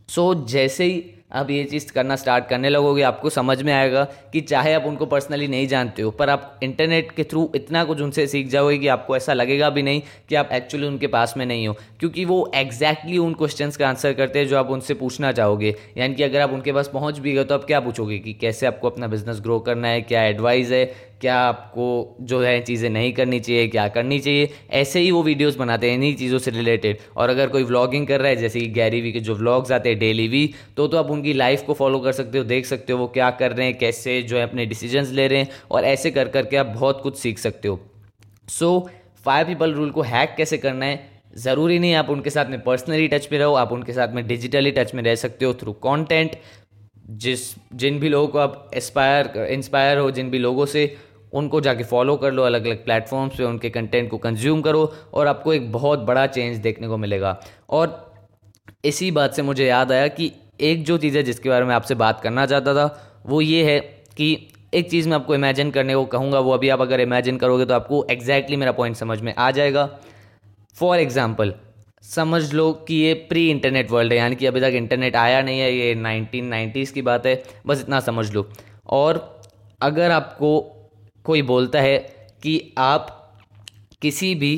so 0.10 0.34
जैसे 0.48 0.84
ही 0.84 1.04
आप 1.34 1.50
ये 1.50 1.64
चीज़ 1.64 1.92
करना 1.94 2.16
स्टार्ट 2.16 2.46
करने 2.48 2.70
लगोगे, 2.70 3.02
आपको 3.02 3.30
समझ 3.30 3.62
में 3.64 3.72
आएगा 3.74 4.04
कि 4.34 4.42
चाहे 4.42 4.74
आप 4.74 4.84
उनको 4.86 5.06
पर्सनली 5.06 5.48
नहीं 5.48 5.68
जानते 5.68 6.02
हो, 6.02 6.12
पर 6.12 6.30
आप 6.30 6.60
इंटरनेट 6.64 7.12
के 7.12 7.24
थ्रू 7.24 7.50
इतना 7.56 7.84
कुछ 7.84 8.02
उनसे 8.02 8.26
सीख 8.28 8.48
जाओगे 8.48 8.78
कि 8.78 8.88
आपको 8.88 9.16
ऐसा 9.18 9.34
लगेगा 9.34 9.70
भी 9.70 9.82
नहीं 9.84 10.02
कि 10.30 10.36
आप 10.36 10.50
एक्चुअली 10.54 10.88
उनके 10.88 11.08
पास 11.08 11.34
में 11.38 11.46
नहीं 11.46 11.68
हो, 11.68 11.74
क्योंकि 12.00 12.26
वो 12.26 12.40
एग्जैक्टली 12.56 13.12
exactly 13.12 13.26
उन 13.26 13.34
क्वेश्चंस 13.34 13.78
का 13.78 13.88
आंसर 13.90 14.14
करते 14.14 14.40
हैं 14.40 14.48
जो 14.48 14.58
आप 14.58 14.70
उनसे 14.70 14.94
पूछना 14.94 15.32
चाहोगे. 15.32 15.76
यानी 15.98 16.16
कि 16.16 16.24
अगर 16.24 16.42
आप 16.42 16.54
उनके 16.54 16.74
पास 16.74 16.90
पहुँच 16.94 17.20
भी 17.20 17.34
गए 17.34 17.44
तो 17.44 17.56
आप 17.56 17.66
क्या 17.66 17.80
पूछोगे 17.80 18.20
कि 18.20 18.34
कैसे 18.36 18.68
आपको 18.68 18.90
अपना 18.90 19.08
बिज़नेस 19.08 19.42
ग्रो 19.42 19.60
करना 19.60 19.88
है, 19.88 20.02
क्या 20.04 20.24
एडवाइस 20.24 20.72
है 20.72 20.86
क्या 21.22 21.36
आपको 21.40 22.16
जो 22.22 22.40
है 22.42 22.60
चीज़ें 22.62 22.90
नहीं 22.90 23.12
करनी 23.14 23.40
चाहिए, 23.40 23.68
क्या 23.68 23.88
करनी 23.88 24.20
चाहिए? 24.20 24.50
ऐसे 24.72 25.00
ही 25.00 25.12
वो 25.12 25.22
वीडियोस 25.24 25.56
बनाते 25.56 25.90
हैं, 25.90 25.96
इन्हीं 25.96 26.16
चीज़ों 26.16 26.40
से 26.40 26.52
रिलेटेड 26.52 26.98
और 27.18 27.30
अगर 27.30 27.48
कोई 27.50 27.64
व्लॉगिंग 27.64 28.08
कर 28.08 28.20
रहा 28.20 28.30
है, 28.30 28.36
जैसे 28.36 28.60
कि 28.60 28.68
गैरी 28.70 29.02
वी 29.02 29.12
के 29.12 29.20
जो 29.20 29.36
व्लॉग्स 29.36 29.72
आते 29.72 29.90
हैं 29.90 30.00
डेली 30.00 30.28
वी 30.28 30.46
तो 30.78 30.88
तो 30.88 30.98
आप 30.98 31.12
उनकी 31.12 31.34
लाइफ 31.34 31.64
को 31.64 31.74
फॉलो 31.74 32.00
कर 32.00 32.12
सकते 32.12 32.38
हो, 32.38 32.44
देख 32.44 32.66
सकते 32.66 32.94
हो 32.94 33.00
वो 33.00 33.08
क्या 33.10 33.30
कर 33.32 33.52
रहे 33.52 33.66
हैं, 33.68 33.78
कैसे 33.78 34.22
जो 34.22 34.38
है 34.38 34.44
अपने 34.44 34.66
डिसीजंस 34.66 35.12
ले 35.12 35.28
रहे 35.28 35.40
हैं, 35.40 35.50
और 35.72 35.86
ऐसे 35.86 36.12
कर 36.12 36.28
करके 36.28 36.58
आप 36.58 36.66
बहुत 36.68 37.02
कुछ 37.02 37.18
सीख 37.18 37.40
सकते 37.40 37.68
हो। 37.68 37.80
सो 38.50 38.90
फाइव 39.26 39.48
पीपल 39.48 39.74
रूल 39.74 39.90
को 39.92 40.02
हैक 40.04 40.34
कैसे 40.38 40.58
करना 40.58 40.86
है? 40.86 41.10
ज़रूरी 41.38 41.80
नहीं 41.80 41.94
आप 41.96 42.10
उनके 42.10 42.30
साथ 42.30 42.50
में 42.50 42.60
पर्सनली 42.62 43.08
टच 43.08 43.28
में 43.32 43.40
रहो, 43.40 43.54
आप 43.56 43.72
उनके 43.72 43.94
साथ 43.94 44.14
में 44.14 44.26
डिजिटली 44.28 44.72
टच 44.72 44.94
में 44.96 45.04
रह 45.04 45.16
सकते 45.16 45.46
हो 45.46 45.54
थ्रू 45.54 45.74
कंटेंट 45.84 46.36
जिस, 47.10 47.40
जिन 47.74 48.00
भी 48.00 48.10
लोगों 48.10 48.28
को 48.28 48.40
आप 48.40 48.72
एस्पायर 48.74 49.46
इंस्पायर 49.46 49.98
हो, 49.98 50.10
जिन 50.12 50.30
भी 50.30 50.40
लोगों 50.40 50.66
से 50.66 50.96
उनको 51.34 51.62
जाके 51.62 51.84
फॉलो 51.84 52.16
कर 52.18 52.32
लो 52.32 52.44
अलग 52.44 52.66
अलग 52.66 52.84
प्लेटफॉर्म्स 52.86 53.36
पे, 53.38 53.44
उनके 53.44 53.70
कंटेंट 53.70 54.10
को 54.10 54.18
कंज्यूम 54.18 54.62
करो 54.62 54.92
और 55.14 55.28
आपको 55.28 55.54
एक 55.54 55.72
बहुत 55.72 56.00
बड़ा 56.02 56.26
चेंज 56.28 56.58
देखने 56.58 56.88
को 56.88 56.98
मिलेगा। 56.98 57.40
और 57.70 58.06
इसी 58.86 59.12
बात 59.12 59.34
से 59.34 59.42
मुझे 59.42 59.66
याद 59.66 59.92
आया 59.92 60.08
कि 60.10 60.32
एक 60.62 60.84
जो 60.86 60.98
चीज़ 60.98 61.18
है 61.18 61.24
जिसके 61.24 61.50
बारे 61.50 61.66
में 61.66 61.74
आपसे 61.76 61.96
बात 61.96 62.22
करना 62.22 62.46
चाहता 62.46 62.74
था, 62.74 63.22
वो 63.26 63.42
ये 63.42 63.64
है 63.64 63.80
कि 64.18 64.50
एक 64.74 64.90
चीज़ 64.92 65.08
मैं 65.10 65.16
आपको 65.16 65.36
इमेजिन 65.36 65.72
करने 65.72 65.96
को 65.96 66.06
कहूँगा, 66.06 66.40
वो 66.40 66.52
अभी 66.52 66.70
आप 66.70 66.82
अगर 66.82 67.00
इमेजिन 67.00 67.38
करोगे 67.38 67.66
तो 67.66 67.74
आपको 67.74 68.04
एग्जैक्टली 68.04 68.36
exactly 68.36 68.60
मेरा 68.60 68.72
पॉइंट 68.72 68.96
समझ 68.96 69.20
में 69.22 69.34
आ 69.36 69.50
जाएगा। 69.52 69.90
फॉर 70.76 71.00
एग्ज़ाम्पल 71.00 71.54
समझ 72.04 72.54
लो 72.54 72.72
कि 72.88 72.96
ये 72.96 73.14
प्री 73.30 73.50
इंटरनेट 73.50 73.92
वर्ल्ड 73.92 74.14
है, 74.14 74.18
यानी 74.18 74.36
कि 74.36 74.46
अभी 74.46 74.62
तक 74.62 74.74
इंटरनेट 74.76 75.16
आया 75.16 75.42
नहीं 75.42 75.60
है, 75.60 75.72
ये 75.74 75.94
नाइनटीन 75.96 76.46
नाइन्टीज़ 76.46 76.94
की 76.94 77.02
बात 77.02 77.26
है, 77.26 77.42
बस 77.68 77.80
इतना 77.82 78.00
समझ 78.00 78.32
लो। 78.34 78.48
और 78.88 79.42
अगर 79.82 80.12
आपको 80.12 80.77
कोई 81.28 81.42
बोलता 81.44 81.82
है 81.82 81.98
कि 82.44 82.62
आप 82.78 83.14
किसी 84.02 84.34
भी 84.36 84.54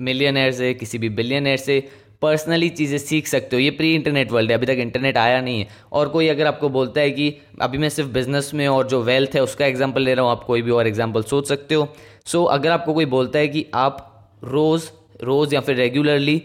मिलियनर 0.00 0.50
से 0.52 0.72
किसी 0.74 0.98
भी 0.98 1.08
बिलियनर 1.08 1.56
से 1.56 1.80
पर्सनली 2.22 2.68
चीज़ें 2.70 2.98
सीख 2.98 3.26
सकते 3.26 3.56
हो। 3.56 3.60
ये 3.60 3.70
प्री 3.70 3.94
इंटरनेट 3.94 4.32
वर्ल्ड 4.32 4.50
है 4.50 4.56
अभी 4.56 4.66
तक 4.66 4.78
इंटरनेट 4.80 5.16
आया 5.18 5.40
नहीं 5.40 5.60
है। 5.60 5.68
और 5.92 6.08
कोई 6.08 6.28
अगर 6.28 6.46
आपको 6.46 6.68
बोलता 6.68 7.00
है 7.00 7.10
कि 7.10 7.32
अभी 7.60 7.78
मैं 7.78 7.88
सिर्फ़ 7.88 8.10
बिज़नेस 8.10 8.50
में 8.54 8.66
और 8.68 8.88
जो 8.88 9.02
वेल्थ 9.02 9.34
है 9.34 9.42
उसका 9.42 9.66
एग्जांपल 9.66 10.02
ले 10.02 10.14
रहा 10.14 10.24
हूँ 10.24 10.32
आप 10.32 10.44
कोई 10.44 10.62
भी 10.62 10.70
और 10.70 10.86
एग्जांपल 10.86 11.22
सोच 11.22 11.48
सकते 11.48 11.74
हो। 11.74 11.88
सो 12.26 12.42
so, 12.44 12.50
अगर 12.52 12.70
आपको 12.70 12.94
कोई 12.94 13.04
बोलता 13.06 13.38
है 13.38 13.48
कि 13.48 13.66
आप 13.74 14.06
रोज़ 14.44 14.90
रोज़ 15.22 15.54
या 15.54 15.60
फिर 15.60 15.76
रेगुलरली 15.76 16.38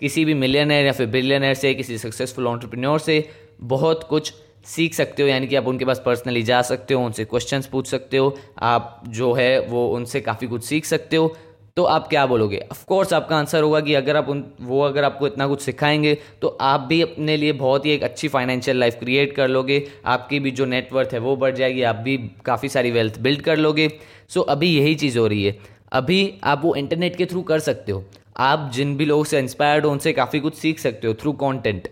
किसी 0.00 0.24
भी 0.24 0.34
मिलियनर 0.34 0.84
या 0.84 0.92
फिर 0.92 1.06
बिलियनर 1.06 1.54
से 1.54 1.74
किसी 1.74 1.98
सक्सेसफुल 1.98 2.46
ऑन्टरप्रेन्योर 2.46 2.98
से 2.98 3.16
बहुत 3.62 4.02
कुछ 4.02 4.32
सीख 4.66 4.94
सकते 4.94 5.22
हो, 5.22 5.28
यानी 5.28 5.46
कि 5.46 5.56
आप 5.56 5.66
उनके 5.66 5.84
पास 5.84 6.02
पर्सनली 6.06 6.42
जा 6.42 6.62
सकते 6.62 6.94
हो, 6.94 7.04
उनसे 7.04 7.24
क्वेश्चंस 7.24 7.66
पूछ 7.66 7.86
सकते 7.86 8.16
हो, 8.16 8.36
आप 8.58 9.02
जो 9.08 9.32
है 9.32 9.60
वो 9.60 9.88
उनसे 9.88 10.20
काफ़ी 10.20 10.46
कुछ 10.46 10.64
सीख 10.64 10.84
सकते 10.84 11.16
हो। 11.16 11.34
तो 11.76 11.84
आप 11.84 12.08
क्या 12.08 12.26
बोलोगे? 12.26 12.58
ऑफ़ 12.72 12.84
कोर्स 12.86 13.12
आपका 13.12 13.36
आंसर 13.36 13.62
होगा 13.62 13.80
कि 13.80 13.94
अगर 13.94 14.16
आप 14.16 14.28
उन, 14.28 14.44
वो 14.60 14.82
अगर 14.82 15.04
आपको 15.04 15.26
इतना 15.26 15.46
कुछ 15.46 15.60
सिखाएँगे 15.62 16.14
तो 16.42 16.48
आप 16.60 16.80
भी 16.80 17.00
अपने 17.02 17.36
लिए 17.36 17.52
बहुत 17.52 17.86
ही 17.86 17.90
एक 17.90 18.02
अच्छी 18.02 18.28
फाइनेंशियल 18.28 18.76
लाइफ 18.76 18.94
क्रिएट 18.94 19.34
कर 19.36 19.48
लोगे, 19.48 19.82
आपकी 20.06 20.40
भी 20.40 20.50
जो 20.50 20.64
नेटवर्थ 20.64 21.12
है 21.12 21.18
वो 21.18 21.36
बढ़ 21.36 21.54
जाएगी, 21.54 21.82
आप 21.82 21.96
भी 21.96 22.16
काफ़ी 22.44 22.68
सारी 22.68 22.90
वेल्थ 22.90 23.18
बिल्ड 23.20 23.40
कर 23.40 23.56
लोगे। 23.56 23.90
सो 24.28 24.40
अभी 24.40 24.76
यही 24.78 24.94
चीज़ 24.94 25.18
हो 25.18 25.26
रही 25.26 25.44
है। 25.44 25.58
अभी 25.92 26.34
आप 26.44 26.60
वो 26.64 26.74
इंटरनेट 26.74 27.16
के 27.16 27.26
थ्रू 27.26 27.42
कर 27.42 27.58
सकते 27.58 27.92
हो। 27.92 28.04
आप 28.36 28.70
जिन 28.74 28.96
भी 28.96 29.04
लोगों 29.04 29.24
से 29.24 29.38
इंस्पायर्ड 29.38 29.84
हो, 29.86 29.92
उनसे 29.92 30.12
काफ़ी 30.12 30.40
कुछ 30.40 30.54
सीख 30.54 30.78
सकते 30.78 31.08
हो 31.08 31.14
थ्रू 31.14 31.32
कॉन्टेंट 31.32 31.88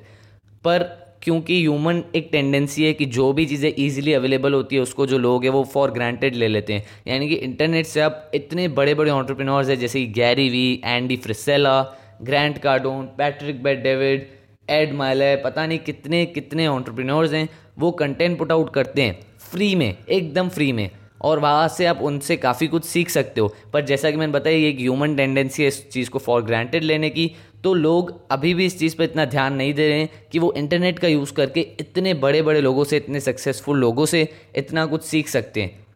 पर 0.64 0.99
क्योंकि 1.22 1.60
ह्यूमन 1.60 2.02
एक 2.14 2.28
टेंडेंसी 2.32 2.84
है 2.84 2.92
कि 2.92 3.06
जो 3.06 3.32
भी 3.32 3.46
चीज़ें 3.46 3.72
ईजिली 3.78 4.12
अवेलेबल 4.12 4.54
होती 4.54 4.76
है, 4.76 4.82
उसको 4.82 5.06
जो 5.06 5.18
लोग 5.18 5.44
हैं 5.44 5.50
वो 5.50 5.62
फॉर 5.64 5.90
ग्रांटेड 5.90 6.34
ले 6.34 6.48
लेते 6.48 6.72
हैं। 6.72 6.84
यानी 7.06 7.28
कि 7.28 7.34
इंटरनेट 7.34 7.86
से 7.86 8.00
आप 8.00 8.30
इतने 8.34 8.68
बड़े 8.68 8.94
बड़े 8.94 9.10
ऑन्टरप्रिनोर्स 9.10 9.68
हैं, 9.68 9.78
जैसे 9.78 10.04
Gary 10.06 10.48
Vee 10.48 10.80
Andy 10.84 11.16
Frisella 11.16 11.80
Grant 12.22 12.58
Cardone 12.58 13.04
Patrick 13.18 13.62
Bet 13.62 13.82
David 13.82 14.26
Ed 14.70 14.92
Mylett 14.94 15.34
पता 15.36 15.66
नहीं 15.66 15.78
कितने 15.78 16.24
कितने 16.26 16.66
ऑन्टरप्रिनोर्स 16.66 17.32
हैं, 17.32 17.48
वो 17.78 17.90
कंटेंट 17.90 18.38
पुट 18.38 18.52
आउट 18.52 18.72
करते 18.74 19.02
हैं 19.02 19.18
फ्री 19.50 19.74
में, 19.74 19.96
एकदम 20.08 20.48
फ्री 20.48 20.72
में। 20.72 20.90
और 21.22 21.38
वहाँ 21.38 21.66
से 21.68 21.86
आप 21.86 21.98
उनसे 22.02 22.36
काफ़ी 22.36 22.66
कुछ 22.66 22.84
सीख 22.84 23.08
सकते 23.08 23.40
हो। 23.40 23.52
पर 23.72 23.84
जैसा 23.84 24.10
कि 24.10 24.16
मैंने 24.16 24.32
बताया, 24.32 24.56
ये 24.56 24.68
एक 24.68 24.78
ह्यूमन 24.78 25.16
टेंडेंसी 25.16 25.62
है 25.62 25.68
इस 25.68 25.90
चीज़ 25.90 26.10
को 26.10 26.18
फॉर 26.18 26.42
ग्रांटेड 26.42 26.84
लेने 26.84 27.10
की। 27.10 27.30
तो 27.64 27.74
लोग 27.74 28.20
अभी 28.30 28.54
भी 28.54 28.66
इस 28.66 28.78
चीज़ 28.78 28.96
पर 28.96 29.04
इतना 29.04 29.24
ध्यान 29.24 29.54
नहीं 29.54 29.74
दे 29.74 29.88
रहे 29.88 29.98
हैं 30.00 30.08
कि 30.32 30.38
वो 30.38 30.52
इंटरनेट 30.52 30.98
का 30.98 31.08
यूज़ 31.08 31.32
करके 31.32 31.60
इतने 31.60 32.14
बड़े 32.14 32.42
बड़े 32.42 32.60
लोगों 32.60 32.84
से, 32.84 32.96
इतने 32.96 33.20
सक्सेसफुल 33.20 33.78
लोगों 33.78 34.06
से 34.06 34.28
इतना 34.56 34.86
कुछ 34.86 35.02
सीख 35.02 35.28
सकते 35.28 35.62
हैं। 35.62 35.86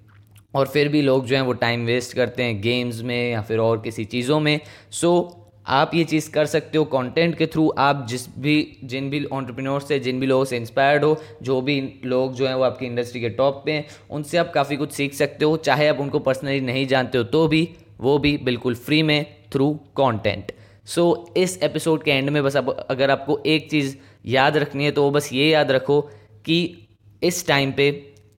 और 0.54 0.66
फिर 0.66 0.88
भी 0.88 1.02
लोग 1.02 1.26
जो 1.26 1.36
हैं 1.36 1.42
वो 1.42 1.52
टाइम 1.52 1.86
वेस्ट 1.86 2.16
करते 2.16 2.42
हैं 2.42 2.60
गेम्स 2.60 3.00
में 3.02 3.32
या 3.32 3.40
फिर 3.42 3.58
और 3.58 3.80
किसी 3.80 4.04
चीज़ों 4.04 4.40
में। 4.40 4.60
सो 4.90 5.40
आप 5.66 5.94
ये 5.94 6.04
चीज़ 6.04 6.30
कर 6.30 6.46
सकते 6.46 6.78
हो 6.78 6.84
कंटेंट 6.84 7.38
के 7.38 7.46
थ्रू 7.46 7.68
आप 7.78 8.06
जिस 8.08 8.38
भी, 8.38 8.76
जिन 8.84 9.10
भी 9.10 9.24
ऑन्टरप्रिनोर 9.24 9.80
से, 9.80 9.98
जिन 9.98 10.20
भी 10.20 10.26
लोगों 10.26 10.44
से 10.44 10.56
इंस्पायर्ड 10.56 11.04
हो, 11.04 11.16
जो 11.42 11.60
भी 11.60 11.94
लोग 12.04 12.34
जो 12.34 12.46
हैं 12.46 12.54
वो 12.54 12.62
आपकी 12.62 12.86
इंडस्ट्री 12.86 13.20
के 13.20 13.28
टॉप 13.28 13.62
पे 13.66 13.72
हैं, 13.72 13.86
उनसे 14.10 14.38
आप 14.38 14.52
काफ़ी 14.52 14.76
कुछ 14.76 14.92
सीख 14.92 15.14
सकते 15.14 15.44
हो। 15.44 15.56
चाहे 15.56 15.88
आप 15.88 16.00
उनको 16.00 16.18
पर्सनली 16.18 16.60
नहीं 16.60 16.86
जानते 16.86 17.18
हो 17.18 17.24
तो 17.24 17.48
भी, 17.48 17.68
वो 18.00 18.18
भी 18.18 18.36
बिल्कुल 18.38 18.74
फ्री 18.74 19.02
में 19.02 19.24
थ्रू 19.52 19.80
कॉन्टेंट 19.94 20.52
सो 20.86 21.26
so, 21.28 21.36
इस 21.36 21.62
एपिसोड 21.62 22.02
के 22.02 22.10
एंड 22.10 22.30
में 22.30 22.42
बस 22.44 22.56
अब 22.56 22.70
अगर 22.90 23.10
आपको 23.10 23.38
एक 23.46 23.70
चीज़ 23.70 23.96
याद 24.26 24.56
रखनी 24.56 24.84
है 24.84 24.90
तो 24.90 25.10
बस 25.10 25.32
ये 25.32 25.48
याद 25.48 25.70
रखो 25.70 26.00
कि 26.44 26.58
इस 27.22 27.46
टाइम 27.46 27.72
पे 27.72 27.88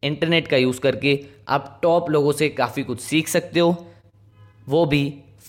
इंटरनेट 0.02 0.48
का 0.48 0.56
यूज़ 0.56 0.80
करके 0.80 1.18
आप 1.48 1.78
टॉप 1.82 2.10
लोगों 2.10 2.32
से 2.32 2.48
काफ़ी 2.48 2.82
कुछ 2.82 3.00
सीख 3.00 3.28
सकते 3.28 3.60
हो। 3.60 3.86
वो 4.68 4.84
भी 4.86 5.02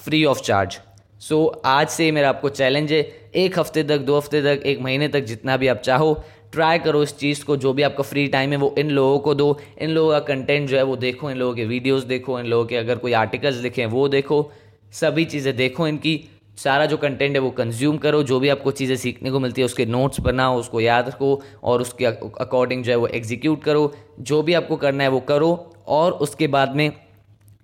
फ्री 0.04 0.24
ऑफ़ 0.26 0.42
चार्ज 0.42 0.80
सो 1.22 1.46
आज 1.66 1.88
से 1.88 2.12
मेरा 2.12 2.30
आपको 2.30 2.50
चैलेंज 2.50 2.92
है 2.92 3.02
एक 3.36 3.60
हफ़्ते 3.60 3.84
तक 3.84 3.98
दो 4.00 4.18
हफ़्ते 4.18 4.42
तक 4.42 4.66
एक 4.66 4.82
महीने 4.82 5.08
तक 5.08 5.22
जितना 5.24 5.58
भी 5.58 5.68
आप 5.68 5.78
चाहो 5.78 6.14
ट्राई 6.52 6.80
करो 6.80 7.04
इस 7.04 7.18
चीज़ 7.18 7.44
को 7.46 7.58
जो 7.58 7.74
भी 7.74 7.84
आपका 7.84 8.04
फ्री 8.04 8.28
टाइम 8.28 8.52
है 8.52 8.58
वो 8.58 8.74
इन 8.78 8.90
लोगों 8.90 9.20
को 9.20 9.34
दो। 9.34 9.58
इन 9.82 9.90
लोगों 9.90 10.12
का 10.12 10.20
कंटेंट 10.26 10.70
जो 10.70 10.78
है 10.78 10.84
वो 10.84 10.96
देखो 10.96 11.32
इन 11.32 11.38
लोगों 11.38 11.56
के 11.56 11.66
वीडियोस 11.66 12.04
देखो 12.04 12.40
इन 12.40 12.46
लोगों 12.46 12.66
के 12.66 12.76
अगर 12.76 12.98
कोई 12.98 13.14
आर्टिकल्स 13.14 13.56
देखें 13.56 13.86
वो 13.86 14.08
देखो। 14.08 14.52
सभी 14.94 15.26
चीज़ें 15.26 15.56
देखो 15.56 15.88
इनकी। 15.88 16.16
सारा 16.58 16.86
जो 16.86 16.98
कंटेंट 16.98 17.36
है 17.36 17.40
वो 17.40 17.50
कंज्यूम 17.52 17.98
करो, 17.98 18.22
जो 18.24 18.40
भी 18.40 18.50
आपको 18.50 18.72
चीज़ें 18.72 18.96
सीखने 18.96 19.32
को 19.32 19.40
मिलती 19.40 19.62
है, 19.62 19.66
उसके 19.66 19.86
नोट्स 19.86 20.20
बनाओ, 20.20 20.60
उसको 20.60 20.82
याद 20.82 21.08
रखो 21.08 21.42
और 21.64 21.82
उसके 21.82 22.06
अकॉर्डिंग 22.06 22.84
जो 22.84 22.92
है 22.92 22.98
वो 22.98 23.08
एग्जीक्यूट 23.10 23.64
करो। 23.64 23.92
जो 24.22 24.42
भी 24.42 24.54
आपको 24.54 24.76
करना 24.78 25.04
है 25.04 25.10
वो 25.10 25.20
करो 25.30 25.52
और 25.88 26.12
उसके 26.12 26.48
बाद 26.48 26.76
में 26.76 26.92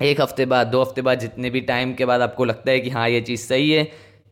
एक 0.02 0.22
हफ़्ते 0.22 0.46
बाद, 0.46 0.68
दो 0.68 0.82
हफ़्ते 0.82 1.02
बाद 1.02 1.20
जितने 1.20 1.50
भी 1.50 1.62
टाइम 1.64 1.94
के 1.94 2.06
बाद 2.06 2.22
आपको 2.22 2.46
लगता 2.46 2.72
है 2.72 2.80
कि 2.80 2.90
हाँ 2.90 3.08
ये 3.10 3.22
चीज़ 3.22 3.42
सही 3.42 3.70
है, 3.72 3.88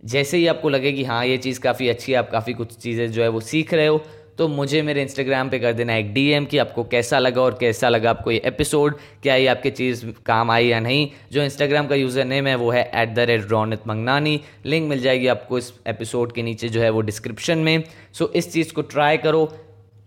जैसे 0.05 0.37
ही 0.37 0.47
आपको 0.47 0.69
लगे 0.69 0.91
कि 0.91 1.03
हाँ 1.03 1.25
ये 1.25 1.37
चीज़ 1.37 1.59
काफ़ी 1.59 1.89
अच्छी 1.89 2.11
है, 2.11 2.17
आप 2.17 2.29
काफ़ी 2.31 2.53
कुछ 2.53 2.75
चीज़ें 2.77 3.11
जो 3.11 3.21
है 3.21 3.27
वो 3.29 3.39
सीख 3.41 3.73
रहे 3.73 3.87
हो 3.87 4.01
तो 4.41 4.47
मुझे 4.47 4.81
मेरे 4.81 5.01
इंस्टाग्राम 5.01 5.49
पे 5.49 5.57
कर 5.59 5.73
देना 5.73 5.95
एक 5.95 6.13
डीएम 6.13 6.45
कि 6.45 6.57
आपको 6.57 6.83
कैसा 6.83 7.17
लगा 7.19 7.41
और 7.41 7.57
कैसा 7.59 7.89
लगा 7.89 8.09
आपको 8.09 8.31
ये 8.31 8.41
एपिसोड 8.45 8.95
क्या 9.23 9.35
ये 9.35 9.47
आपकी 9.47 9.71
चीज़ 9.71 10.05
काम 10.25 10.51
आई 10.51 10.67
या 10.67 10.79
नहीं। 10.79 11.07
जो 11.31 11.43
इंस्टाग्राम 11.43 11.87
का 11.87 11.95
यूज़र 11.95 12.25
नेम 12.25 12.47
है 12.47 12.55
वो 12.55 12.71
है 12.71 12.81
at 12.95 13.13
the 13.15 13.19
rate 13.19 13.45
Ronit 13.49 13.87
Mangnani 13.87 14.39
link 14.65 14.89
मिल 14.89 15.01
जाएगी 15.01 15.27
आपको 15.27 15.57
इस 15.57 15.71
एपिसोड 15.87 16.31
के 16.31 16.43
नीचे 16.43 16.69
जो 16.69 16.81
है 16.81 16.89
वो 16.89 17.01
डिस्क्रिप्शन 17.01 17.57
में। 17.57 17.83
सो 18.13 18.31
इस 18.35 18.51
चीज़ 18.53 18.73
को 18.73 18.81
ट्राई 18.81 19.17
करो। 19.17 19.47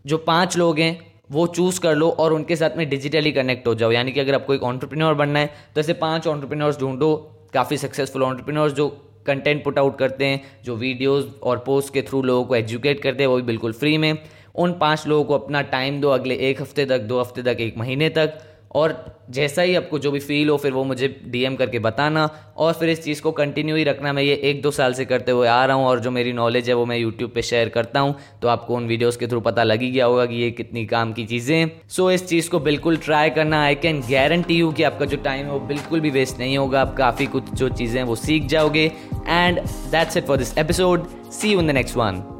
जो 0.07 0.19
पाँच 0.19 0.57
लोग 0.57 0.79
हैं, 0.79 0.99
वो 1.31 1.47
चूज़ 1.47 1.81
कर 1.81 1.95
लो 1.95 2.11
और 2.11 2.33
उनके 2.33 2.57
साथ 2.57 2.77
में 2.77 2.89
डिजिटली 2.89 3.33
कनेक्ट 3.33 3.67
हो 3.67 3.75
जाओ। 3.75 3.93
यानी 3.93 4.13
कि 4.13 4.21
अगर 4.21 4.35
आपको 4.35 4.55
एक 4.55 4.63
ऑन्टरप्रीनोर 4.63 5.15
बनना 5.15 5.39
है 5.39 5.55
तो 5.75 5.81
ऐसे 5.81 5.93
पाँच 6.03 6.27
ऑन्टरप्रीनोर्स 6.27 6.81
ढूंढो। 6.81 7.17
काफ़ी 7.55 7.77
सक्सेसफुल 7.77 8.23
ऑन्टरप्रीनोर्स 8.23 8.73
जो 8.73 8.89
कंटेंट 9.27 9.65
पुट 9.65 9.79
आउट 9.79 9.99
करते 9.99 10.25
हैं, 10.25 10.41
जो 10.65 10.77
वीडियोस 10.77 11.41
और 11.43 11.59
पोस्ट 11.59 11.93
के 11.93 12.03
थ्रू 12.03 12.23
लोगों 12.23 12.45
को 12.45 12.57
एजुकेट 12.57 13.03
करते 13.03 13.23
हैं, 13.23 13.29
वो 13.31 13.37
भी 13.37 13.43
बिल्कुल 13.43 13.73
फ्री 13.73 13.99
में। 13.99 14.19
उन 14.55 14.73
पाँच 14.73 15.07
लोगों 15.07 15.25
को 15.25 15.35
अपना 15.35 15.63
टाइम 15.63 16.01
दो 16.01 16.09
अगले 16.09 16.35
एक 16.35 16.61
हफ़्ते 16.63 16.87
तक, 16.87 16.99
दो 16.99 17.21
हफ़्ते 17.21 17.43
तक, 17.43 17.61
एक 17.61 17.79
महीने 17.79 18.09
तक। 18.09 18.39
और 18.75 19.05
जैसा 19.31 19.63
ही 19.63 19.75
आपको 19.75 19.99
जो 19.99 20.11
भी 20.11 20.21
फील 20.21 20.49
हो, 20.49 20.57
फिर 20.57 20.73
वो 20.73 20.83
मुझे 20.85 21.09
डीएम 21.27 21.55
करके 21.57 21.79
बताना 21.79 22.29
और 22.57 22.73
फिर 22.73 22.89
इस 22.89 23.03
चीज़ 23.05 23.23
को 23.23 23.31
कंटिन्यू 23.33 23.77
ही 23.77 23.85
रखना। 23.85 24.13
मैं 24.13 24.23
ये 24.23 24.35
एक 24.45 24.63
दो 24.63 24.71
साल 24.71 24.95
से 24.95 25.05
करते 25.05 25.33
हुए 25.33 25.49
आ 25.49 25.65
रहा 25.65 25.77
हूँ 25.77 25.87
और 25.87 26.01
जो 26.01 26.11
मेरी 26.11 26.33
नॉलेज 26.33 26.69
है, 26.69 26.75
वो 26.75 26.87
मैं 26.87 26.99
यूट्यूब 26.99 27.31
पे 27.31 27.43
शेयर 27.43 27.69
करता 27.69 28.01
हूँ। 28.01 28.15
तो 28.43 28.49
आपको 28.49 28.75
उन 28.75 28.87
वीडियोस 28.87 29.17
के 29.17 29.27
थ्रू 29.27 29.41
पता 29.41 29.63
लग 29.63 29.83
ही 29.83 29.91
गया 29.91 30.07
होगा 30.07 30.27
कि 30.27 30.35
ये 30.35 30.51
कितनी 30.51 30.85
काम 30.87 31.13
की 31.13 31.25
चीज़ें 31.25 31.57
हैं। 31.57 31.71
सो 31.89 32.11
इस 32.11 32.27
चीज़ 32.29 32.51
को 32.51 32.61
बिल्कुल 32.61 32.97
ट्राई 32.97 33.31
करना। 33.31 33.63
आई 33.65 33.75
कैन 33.75 34.01
गारंटी 34.01 34.55
यू 34.55 34.73
कि 34.73 34.83
आपका 34.83 35.05
जो 35.05 35.17
टाइम 35.17 35.47
है, 35.47 35.53
वो 35.53 35.61
बिल्कुल 35.61 36.01
भी 36.01 36.11
वेस्ट 36.11 36.39
नहीं 36.39 36.59
होगा। 36.59 36.81
आप 36.81 36.97
काफ़ी 36.97 37.27
कुछ 37.27 37.53
जो 37.53 37.69
चीज़ें 37.69 37.99
हैं, 38.01 38.07
वो 38.09 38.17
सीख 38.17 38.47
जाओगे। 38.47 38.91
And 39.29 39.61
that's 39.91 40.17
it 40.17 40.27
for 40.27 40.37
this 40.37 40.57
episode 40.59 41.09
see 41.33 41.53
you 41.53 41.61
in 41.61 41.67
the 41.67 41.71
next 41.71 41.97
one 41.97 42.34